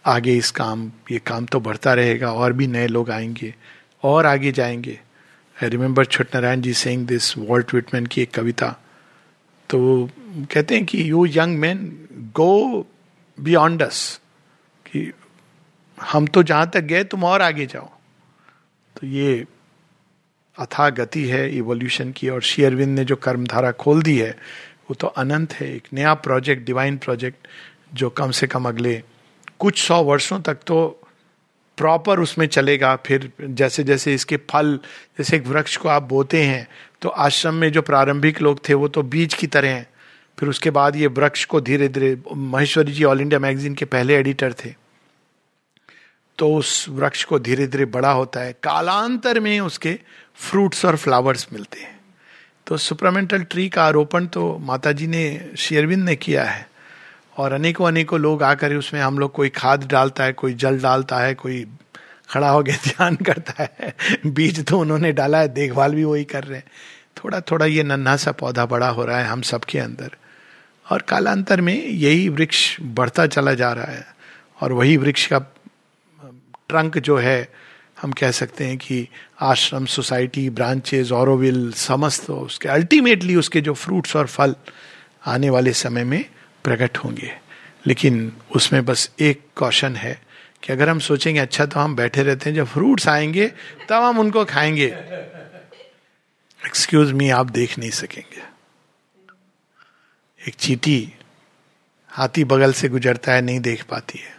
आगे 0.07 0.37
इस 0.37 0.51
काम, 0.51 0.92
ये 1.11 1.18
काम 1.18 1.47
तो 1.47 1.61
बढ़ता 1.61 1.94
रहेगा, 1.94 2.33
और 2.33 2.53
भी 2.53 2.66
नए 2.66 2.87
लोग 2.87 3.11
आएँगे, 3.11 3.55
और 4.03 4.27
आगे 4.27 4.53
जाएँगे। 4.53 5.01
I 5.62 5.68
remember 5.68 6.05
Chhot 6.05 6.27
Narayan 6.35 6.61
ji 6.61 6.75
saying 6.75 7.07
this 7.07 7.38
Walt 7.38 7.75
Whitman 7.75 8.07
की 8.07 8.23
एक 8.23 8.31
कविता। 8.31 8.68
तो 9.71 10.11
कहते 10.53 10.75
हैं 10.75 10.85
कि 10.85 11.11
you 11.11 11.27
young 11.27 11.59
man 11.59 12.09
go 12.12 12.87
beyond 13.40 13.83
us 13.83 14.21
कि, 14.87 15.12
हम 16.03 16.27
तो 16.27 16.42
जहाँ 16.42 16.71
तक 16.71 16.81
गए, 16.81 17.05
तुम 17.05 17.25
और 17.25 17.42
आगे 17.42 17.66
जाओ। 17.66 17.90
तो 19.01 19.07
ये 19.07 19.44
अथा 20.59 20.88
गति 20.90 21.25
है 21.29 21.49
इवोल्यूशन 21.57 22.12
की 22.12 22.29
और 22.29 22.42
शेयरविंद 22.42 22.99
ने 22.99 23.05
जो 23.05 23.16
कर्मधारा 23.16 23.71
खोल 23.73 24.03
दी 24.03 24.16
है, 24.18 24.31
वो 24.31 24.94
तो 24.94 25.07
अनंत 25.07 25.53
है। 25.53 25.75
एक 25.75 25.88
नया 25.94 26.14
प्रोजेक्ट 26.16 26.64
डिवाइन 26.66 26.97
प्रोजेक्ट 26.97 27.49
जो 27.94 28.11
कम 28.11 28.31
से 28.31 28.47
कम 28.47 28.68
अगले 28.68 29.03
कुछ 29.59 29.83
सौ 29.83 30.03
वर्षों 30.05 30.40
तक 30.40 30.59
तो 30.66 30.87
प्रॉपर 31.79 32.21
उसमें 32.21 32.47
चलेगा। 32.47 32.94
फिर 32.97 33.31
जैसे 33.40 33.85
जैसे 33.85 34.14
इसके 34.14 34.37
फल, 34.51 34.79
जैसे 35.18 35.37
एक 35.37 35.47
वृक्ष 35.47 35.77
को 35.77 35.88
आप 35.88 36.03
बोते 36.03 36.42
हैं 36.42 36.66
तो 37.03 37.09
आश्रम 37.09 37.55
में 37.55 37.71
जो 37.73 37.83
प्रारंभिक 37.83 38.40
लोग 38.42 38.68
थे, 38.68 38.75
वो 38.75 38.88
तो 38.88 39.03
बीज 39.05 39.35
की 39.35 39.47
तरह 39.47 39.68
हैं। 39.68 39.87
फिर 40.38 40.49
उसके 40.49 40.71
बाद 40.71 40.97
ये 40.97 41.07
वृक्ष 41.09 41.44
को 41.44 41.61
धीरे 41.61 41.88
धीरे 41.88 42.16
Maheshwari 42.33 42.92
ji 42.92 43.05
All 43.05 43.21
India 43.21 43.40
magazine 43.40 43.75
के 43.75 43.85
पहले 43.85 44.16
एडिटर 44.16 44.53
थे। 44.64 44.75
तो 46.38 46.55
उस 46.55 46.87
वृक्ष 46.88 47.24
को 47.24 47.38
धीरे 47.38 47.66
धीरे 47.66 47.85
बड़ा 47.85 48.12
होता 48.12 48.40
है। 48.40 48.53
कालांतर 48.53 49.40
में 49.40 49.61
उसके 49.61 49.98
फ्रूट्स 50.35 50.85
और 50.85 50.96
फ्लावर्स 50.96 51.48
मिलते 51.53 51.81
हैं। 51.81 52.01
तो 52.66 52.77
सुपरामेंटल 52.77 53.42
ट्री 53.42 53.68
का 53.68 53.85
आरोपण 53.85 54.27
तो 54.27 54.59
माता 54.59 54.92
जी 54.92 55.07
ने 55.07 55.51
शेरविंद 55.59 56.05
ने 56.05 56.16
किया 56.16 56.44
है। 56.44 56.68
और 57.37 57.53
अनेकों 57.53 57.87
अनेकों 57.87 58.20
लोग 58.20 58.42
आकर 58.42 58.74
उसमें 58.74 59.01
हम 59.01 59.18
लोग 59.18 59.33
कोई 59.33 59.48
खाद 59.48 59.87
डालता 59.87 60.24
है, 60.24 60.33
कोई 60.33 60.55
जल 60.55 60.81
डालता 60.81 61.16
है, 61.16 61.35
कोई 61.35 61.66
खड़ा 62.31 62.51
हो 62.51 62.62
गया 62.62 62.77
ध्यान 62.85 63.16
करता 63.16 63.68
है। 63.81 63.94
बीज 64.27 64.66
तो 64.66 64.79
उन्होंने 64.79 65.12
डाला 65.12 65.38
है, 65.38 65.48
देखभाल 65.48 65.94
भी 65.94 66.05
वही 66.05 66.24
कर 66.24 66.44
रहे 66.44 66.59
हैं। 66.59 66.64
थोड़ा 67.24 67.40
थोड़ा 67.40 67.66
ये 67.66 67.83
नन्हा 67.83 68.16
सा 68.16 68.33
पौधा 68.33 68.66
बड़ा 68.66 68.88
हो 68.88 69.05
रहा 69.05 69.18
है 69.18 69.24
हम 69.24 69.42
सबके 69.42 69.79
अंदर। 69.79 70.11
और 70.90 71.03
कालांतर 71.03 71.61
में 71.61 71.87
यही 71.87 72.29
वृक्ष 72.29 72.77
बढ़ता 72.81 73.27
चला 73.27 73.55
जा 73.55 73.72
रहा 73.72 73.85
है। 73.85 74.18
और 74.61 74.72
वही 74.72 74.96
वृक्ष 74.96 75.27
का 75.27 75.38
ट्रंक 76.68 76.98
जो 76.98 77.16
है, 77.16 77.48
हम 78.02 78.12
कह 78.12 78.31
सकते 78.31 78.64
हैं 78.64 78.78
कि 78.78 79.09
आश्रम, 79.40 79.87
सोसाइटी 79.87 80.50
ब्रांचेज 80.50 81.12
औरविल 81.12 81.72
समस्त 81.72 82.31
उसके 82.31 82.68
अल्टीमेटली 82.68 83.37
उसके 83.37 83.61
जो 83.61 83.74
फ्रूट्स 83.74 84.16
और 84.16 84.26
फल 84.26 84.57
आने 85.26 85.50
वाले 85.50 85.72
समय 85.72 86.04
में 86.04 86.24
प्रकट 86.64 86.98
होंगे। 86.98 87.38
लेकिन 87.87 88.33
उसमें 88.57 88.85
बस 88.85 89.11
एक 89.20 89.40
कौशन 89.57 89.96
है 89.96 90.22
कि 90.62 90.72
अगर 90.72 90.88
हम 90.88 90.98
सोचेंगे 90.98 91.40
अच्छा 91.40 91.66
तो 91.66 91.81
हम 91.81 91.96
बैठे 91.96 92.22
रहते 92.22 92.50
हैं, 92.50 92.57
जब 92.57 92.66
फ्रूट्स 92.66 93.09
आएँगे, 93.09 93.52
तब 93.88 94.02
हम 94.02 94.18
उनको 94.18 94.44
खाएँगे। 94.44 94.87
एक्सक्यूज 96.66 97.12
मी 97.12 97.31
आप 97.31 97.50
देख 97.50 97.78
नहीं 97.78 97.90
सकेंगे। 97.90 98.42
एक 100.48 100.54
चीटी 100.54 101.12
हाथी 102.09 102.44
बगल 102.44 102.72
से 102.72 102.88
गुजरता 102.88 103.33
है, 103.33 103.42
नहीं 103.42 103.61
देख 103.61 103.85
पाती 103.85 104.18
है। 104.18 104.38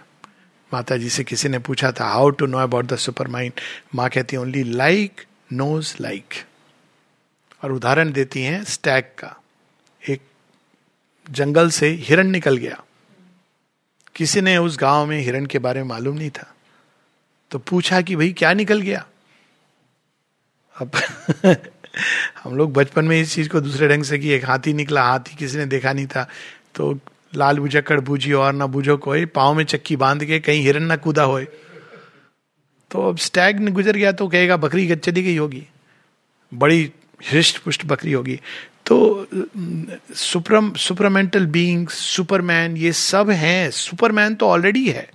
माता 0.73 0.97
जी 0.97 1.10
से 1.10 1.23
किसी 1.23 1.49
ने 1.49 1.60
पूछा 1.60 1.91
था 1.91 2.05
how 2.05 2.29
to 2.29 2.45
know 2.45 2.58
about 2.58 2.86
the 2.86 2.95
supermind 3.27 3.53
माँ 3.95 4.10
कहती 4.10 4.36
है 4.36 4.41
ओनली 4.41 4.63
लाइक 4.63 5.21
नोज़ 5.53 5.95
लाइक 6.01 6.34
और 7.63 7.71
उदाहरण 7.71 8.12
देती 8.12 8.41
हैं 8.41 8.63
स्टैग 8.63 9.03
का। 9.03 9.41
एक 10.10 10.21
जंगल 11.32 11.69
से 11.69 11.89
हिरण 11.89 12.27
निकल 12.27 12.58
गया। 12.58 12.84
किसी 14.15 14.41
ने 14.41 14.58
उस 14.58 14.77
गाँव 14.79 15.05
में 15.05 15.19
हिरण 15.19 15.45
के 15.45 15.60
बारे 15.60 15.82
में 15.82 15.89
मालूम 15.89 16.17
नहीं 16.17 16.29
था। 16.29 16.55
तो 17.51 17.60
पूछा 17.60 18.01
कि 18.01 18.15
भाई 18.15 18.34
क्या 18.34 18.53
निकल 18.53 18.82
गया? 18.82 19.05
अब 20.82 20.91
हम 22.43 22.58
लोग 22.58 22.73
बचपन 22.73 23.05
में 23.05 23.21
इस 23.21 23.34
चीज़ 23.34 23.49
को 23.49 23.62
दूसरे 23.62 23.88
ढंग 23.88 24.03
से 24.03 24.19
कि 24.19 24.29
एक 24.29 24.45
हाथी 24.45 24.73
निकला, 24.73 25.03
हाथी 25.03 25.36
किसी 25.36 25.58
ने 25.58 25.65
देखा 25.65 25.93
नहीं 25.93 26.08
था। 26.08 26.29
तो 26.75 26.99
लाल 27.35 27.59
बुझक्कड़ 27.59 27.99
बूझी, 27.99 28.33
और 28.33 28.53
ना 28.53 28.65
बुझो 28.65 28.97
कोई, 28.97 29.25
पाँव 29.25 29.53
में 29.53 29.63
चक्की 29.63 29.95
बाँध 29.95 30.25
के 30.25 30.39
कहीं 30.39 30.61
हिरन 30.61 30.83
ना 30.83 30.95
कूदा 30.95 31.23
होए। 31.23 31.47
तो 32.91 33.09
अब 33.09 33.17
स्टैग 33.17 33.69
गुजर 33.69 33.95
गया 33.95 34.11
तो 34.11 34.27
कहेगा, 34.27 34.57
बकरी 34.57 34.95
चली 34.95 35.23
गई 35.23 35.37
होगी। 35.37 35.67
बड़ी 36.53 36.91
हृष्ट 37.31 37.57
पुष्ट 37.57 37.85
बकरी 37.85 38.11
होगी। 38.11 38.39
तो 38.85 39.27
सुपरम, 40.13 40.73
सुपरमेंटल 40.73 41.45
बींग 41.45 41.87
सुपरमैन, 41.87 42.77
ये 42.77 42.91
सब 42.93 43.29
हैं। 43.29 43.71
सुपरमैन 43.71 44.35
तो 44.35 44.47
ऑलरेडी 44.47 44.87
है। 44.89 45.09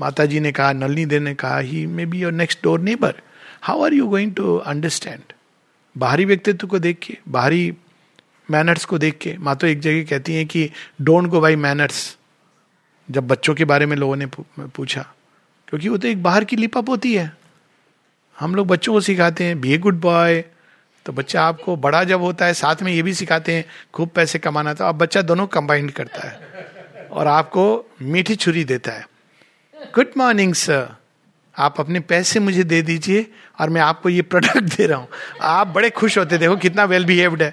माता 0.00 0.24
जी 0.24 0.40
ने 0.40 0.52
कहा, 0.52 0.72
नलनी 0.72 1.04
दे 1.06 1.18
ने 1.18 1.34
कहा 1.34 1.58
he 1.58 1.86
may 1.86 2.06
be 2.06 2.18
your 2.18 2.32
next 2.32 2.58
door 2.62 2.80
neighbour 2.80 3.14
how 3.62 3.84
are 3.84 3.92
you 3.92 4.06
going 4.06 4.34
to 4.34 4.56
understand 4.56 5.32
बाहरी 5.98 6.24
व्यक्तित्व 6.24 6.66
को 6.66 6.78
देख 6.78 6.98
के 6.98 7.16
बाहरी 7.28 7.72
मैनर्स 8.50 8.84
को 8.84 8.98
देख 8.98 9.18
के, 9.18 9.36
माँ 9.38 9.56
तो 9.56 9.66
एक 9.66 9.80
जगह 9.80 10.04
कहती 10.04 10.34
हैं 10.34 10.46
कि 10.46 10.70
डोंट 11.00 11.28
गो 11.28 11.40
बाई 11.40 11.56
मैनर्स 11.58 12.16
जब 13.08 13.26
बच्चों 13.26 13.54
के 13.54 13.64
बारे 13.64 13.86
में 13.86 13.96
लोगों 13.96 14.16
ने 14.16 14.26
पूछा, 14.26 15.02
क्योंकि 15.68 15.88
वो 15.88 15.96
तो 15.96 16.08
एक 16.08 16.22
बाहर 16.22 16.44
की 16.44 16.56
लिपअप 16.56 16.88
होती 16.88 17.14
है। 17.14 17.32
हम 18.38 18.54
लोग 18.54 18.66
बच्चों 18.66 18.92
को 18.92 19.00
सिखाते 19.00 19.44
हैं 19.44 19.60
बी 19.60 19.72
ए 19.72 19.78
गुड 19.78 20.00
बॉय 20.00 20.44
तो 21.06 21.12
बच्चा 21.12 21.42
आपको 21.42 21.74
बड़ा 21.78 22.02
जब 22.04 22.20
होता 22.20 22.46
है, 22.46 22.54
साथ 22.54 22.82
में 22.82 22.92
ये 22.92 23.02
भी 23.02 23.14
सिखाते 23.14 23.52
हैं, 23.52 23.64
खूब 23.94 24.08
पैसे 24.08 24.38
कमाना। 24.38 24.74
तो 24.74 24.84
अब 24.84 24.94
बच्चा 24.94 25.22
दोनों 25.22 25.46
कंबाइंड 25.48 25.90
करता 25.92 26.28
है 26.28 27.06
और 27.08 27.26
आपको 27.26 27.64
मीठी 28.02 28.34
छुरी 28.36 28.64
देता 28.64 28.92
है। 28.92 29.06
गुड 29.94 30.10
मॉर्निंग 30.16 30.54
सर 30.56 30.88
आप 31.56 31.80
अपने 31.80 32.00
पैसे 32.02 32.40
मुझे 32.40 32.64
दे 32.64 32.80
दीजिए 32.82 33.26
और 33.60 33.70
मैं 33.70 33.80
आपको 33.80 34.08
ये 34.08 34.22
प्रोडक्ट 34.24 34.58
दे 34.76 34.86
रहा 34.86 34.98
हूँ। 34.98 35.08
आप 35.42 35.66
बड़े 35.68 35.90
खुश 35.92 36.18
होते, 36.18 36.38
देखो 36.38 36.56
कितना 36.56 36.84
वेल 36.84 37.04
बिहेव्ड 37.04 37.42
है। 37.42 37.50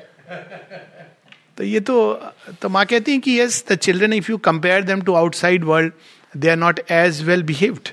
तो 1.58 1.64
ये 1.64 1.80
तो 1.80 2.14
तो 2.62 2.70
माँ 2.70 2.86
कहती 2.86 3.12
हैं 3.12 3.22
कि 3.22 3.40
yes 3.40 3.66
the 3.68 3.76
children 3.76 4.14
if 4.14 4.32
you 4.32 4.38
compare 4.38 4.84
them 4.84 5.02
to 5.02 5.14
outside 5.14 5.64
world 5.64 5.94
they 6.38 6.50
are 6.50 6.58
not 6.58 6.80
as 6.92 7.24
well 7.24 7.44
behaved 7.44 7.90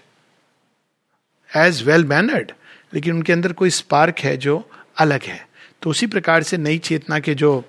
as 1.57 1.83
well 1.83 2.05
mannered 2.05 2.53
लेकिन 2.95 3.15
उनके 3.15 3.33
अंदर 3.33 3.53
कोई 3.53 3.71
स्पार्क 3.71 4.19
है 4.19 4.37
जो 4.37 4.71
अलग 4.99 5.23
है। 5.23 5.49
तो 5.83 5.91
उसी 5.91 6.07
प्रकार 6.07 6.43
से 6.43 6.57
नई 6.57 6.79
चेतना 6.79 7.19
के 7.19 7.35
जो, 7.35 7.65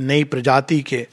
नई 0.00 0.24
प्रजाति 0.24 0.82
के 0.82 1.06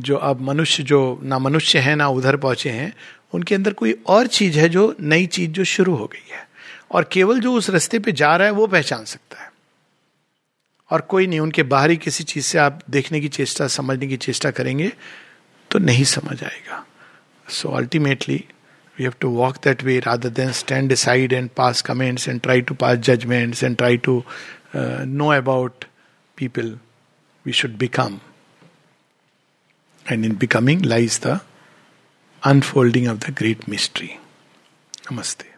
जो 0.00 0.16
अब 0.16 0.40
मनुष्य, 0.40 0.82
जो 0.82 1.20
ना 1.22 1.38
मनुष्य 1.38 1.78
है, 1.78 1.94
ना 1.94 2.08
उधर 2.08 2.36
पहुँचे 2.36 2.70
हैं, 2.70 2.94
उनके 3.34 3.54
अंदर 3.54 3.72
कोई 3.72 4.02
और 4.06 4.26
चीज़ 4.26 4.58
है 4.58 4.68
जो 4.68 4.96
नई 5.00 5.26
चीज़ 5.26 5.50
जो 5.50 5.64
शुरू 5.64 5.94
हो 5.94 6.06
गई 6.06 6.32
है। 6.32 6.48
और 6.90 7.08
केवल 7.12 7.40
जो 7.40 7.52
उस 7.52 7.70
रास्ते 7.70 7.98
पे 7.98 8.12
जा 8.12 8.36
रहा 8.36 8.46
है, 8.46 8.52
वो 8.52 8.66
पहचान 8.66 9.04
सकता 9.04 9.42
है। 9.42 9.52
और 10.90 11.00
कोई 11.00 11.26
नहीं, 11.26 11.40
उनके 11.40 11.62
बाहरी 11.62 11.96
किसी 11.96 12.24
चीज़ 12.24 12.46
से 12.46 12.58
आप 12.58 12.80
देखने 12.90 13.20
की 13.20 13.28
चेष्टा, 13.28 13.66
समझने 13.66 14.06
की 14.06 14.16
चेष्टा 14.16 14.50
करेंगे 14.50 14.92
तो 15.70 15.78
नहीं 15.78 16.04
समझ 16.04 16.42
आएगा 16.44 16.84
so 17.46 17.70
ultimately 17.76 18.42
we 18.96 19.04
have 19.04 19.14
to 19.20 19.28
walk 19.36 19.56
that 19.64 19.84
way 19.84 19.98
rather 20.06 20.28
than 20.40 20.52
stand 20.52 20.88
decide 20.88 21.32
and 21.32 21.50
pass 21.56 21.82
comments 21.82 22.28
and 22.28 22.40
try 22.40 22.60
to 22.60 22.74
pass 22.74 22.98
judgements 23.08 23.64
and 23.64 23.76
try 23.76 23.96
to 24.04 24.22
know 24.76 25.32
about 25.32 25.84
people 26.38 26.78
we 27.46 27.52
should 27.52 27.76
become 27.78 28.20
and 30.06 30.24
in 30.24 30.36
becoming 30.36 30.84
lies 30.84 31.20
the 31.26 31.40
unfolding 32.42 33.06
of 33.06 33.20
the 33.20 33.32
great 33.32 33.66
mystery. 33.66 34.20
Namaste. 35.06 35.53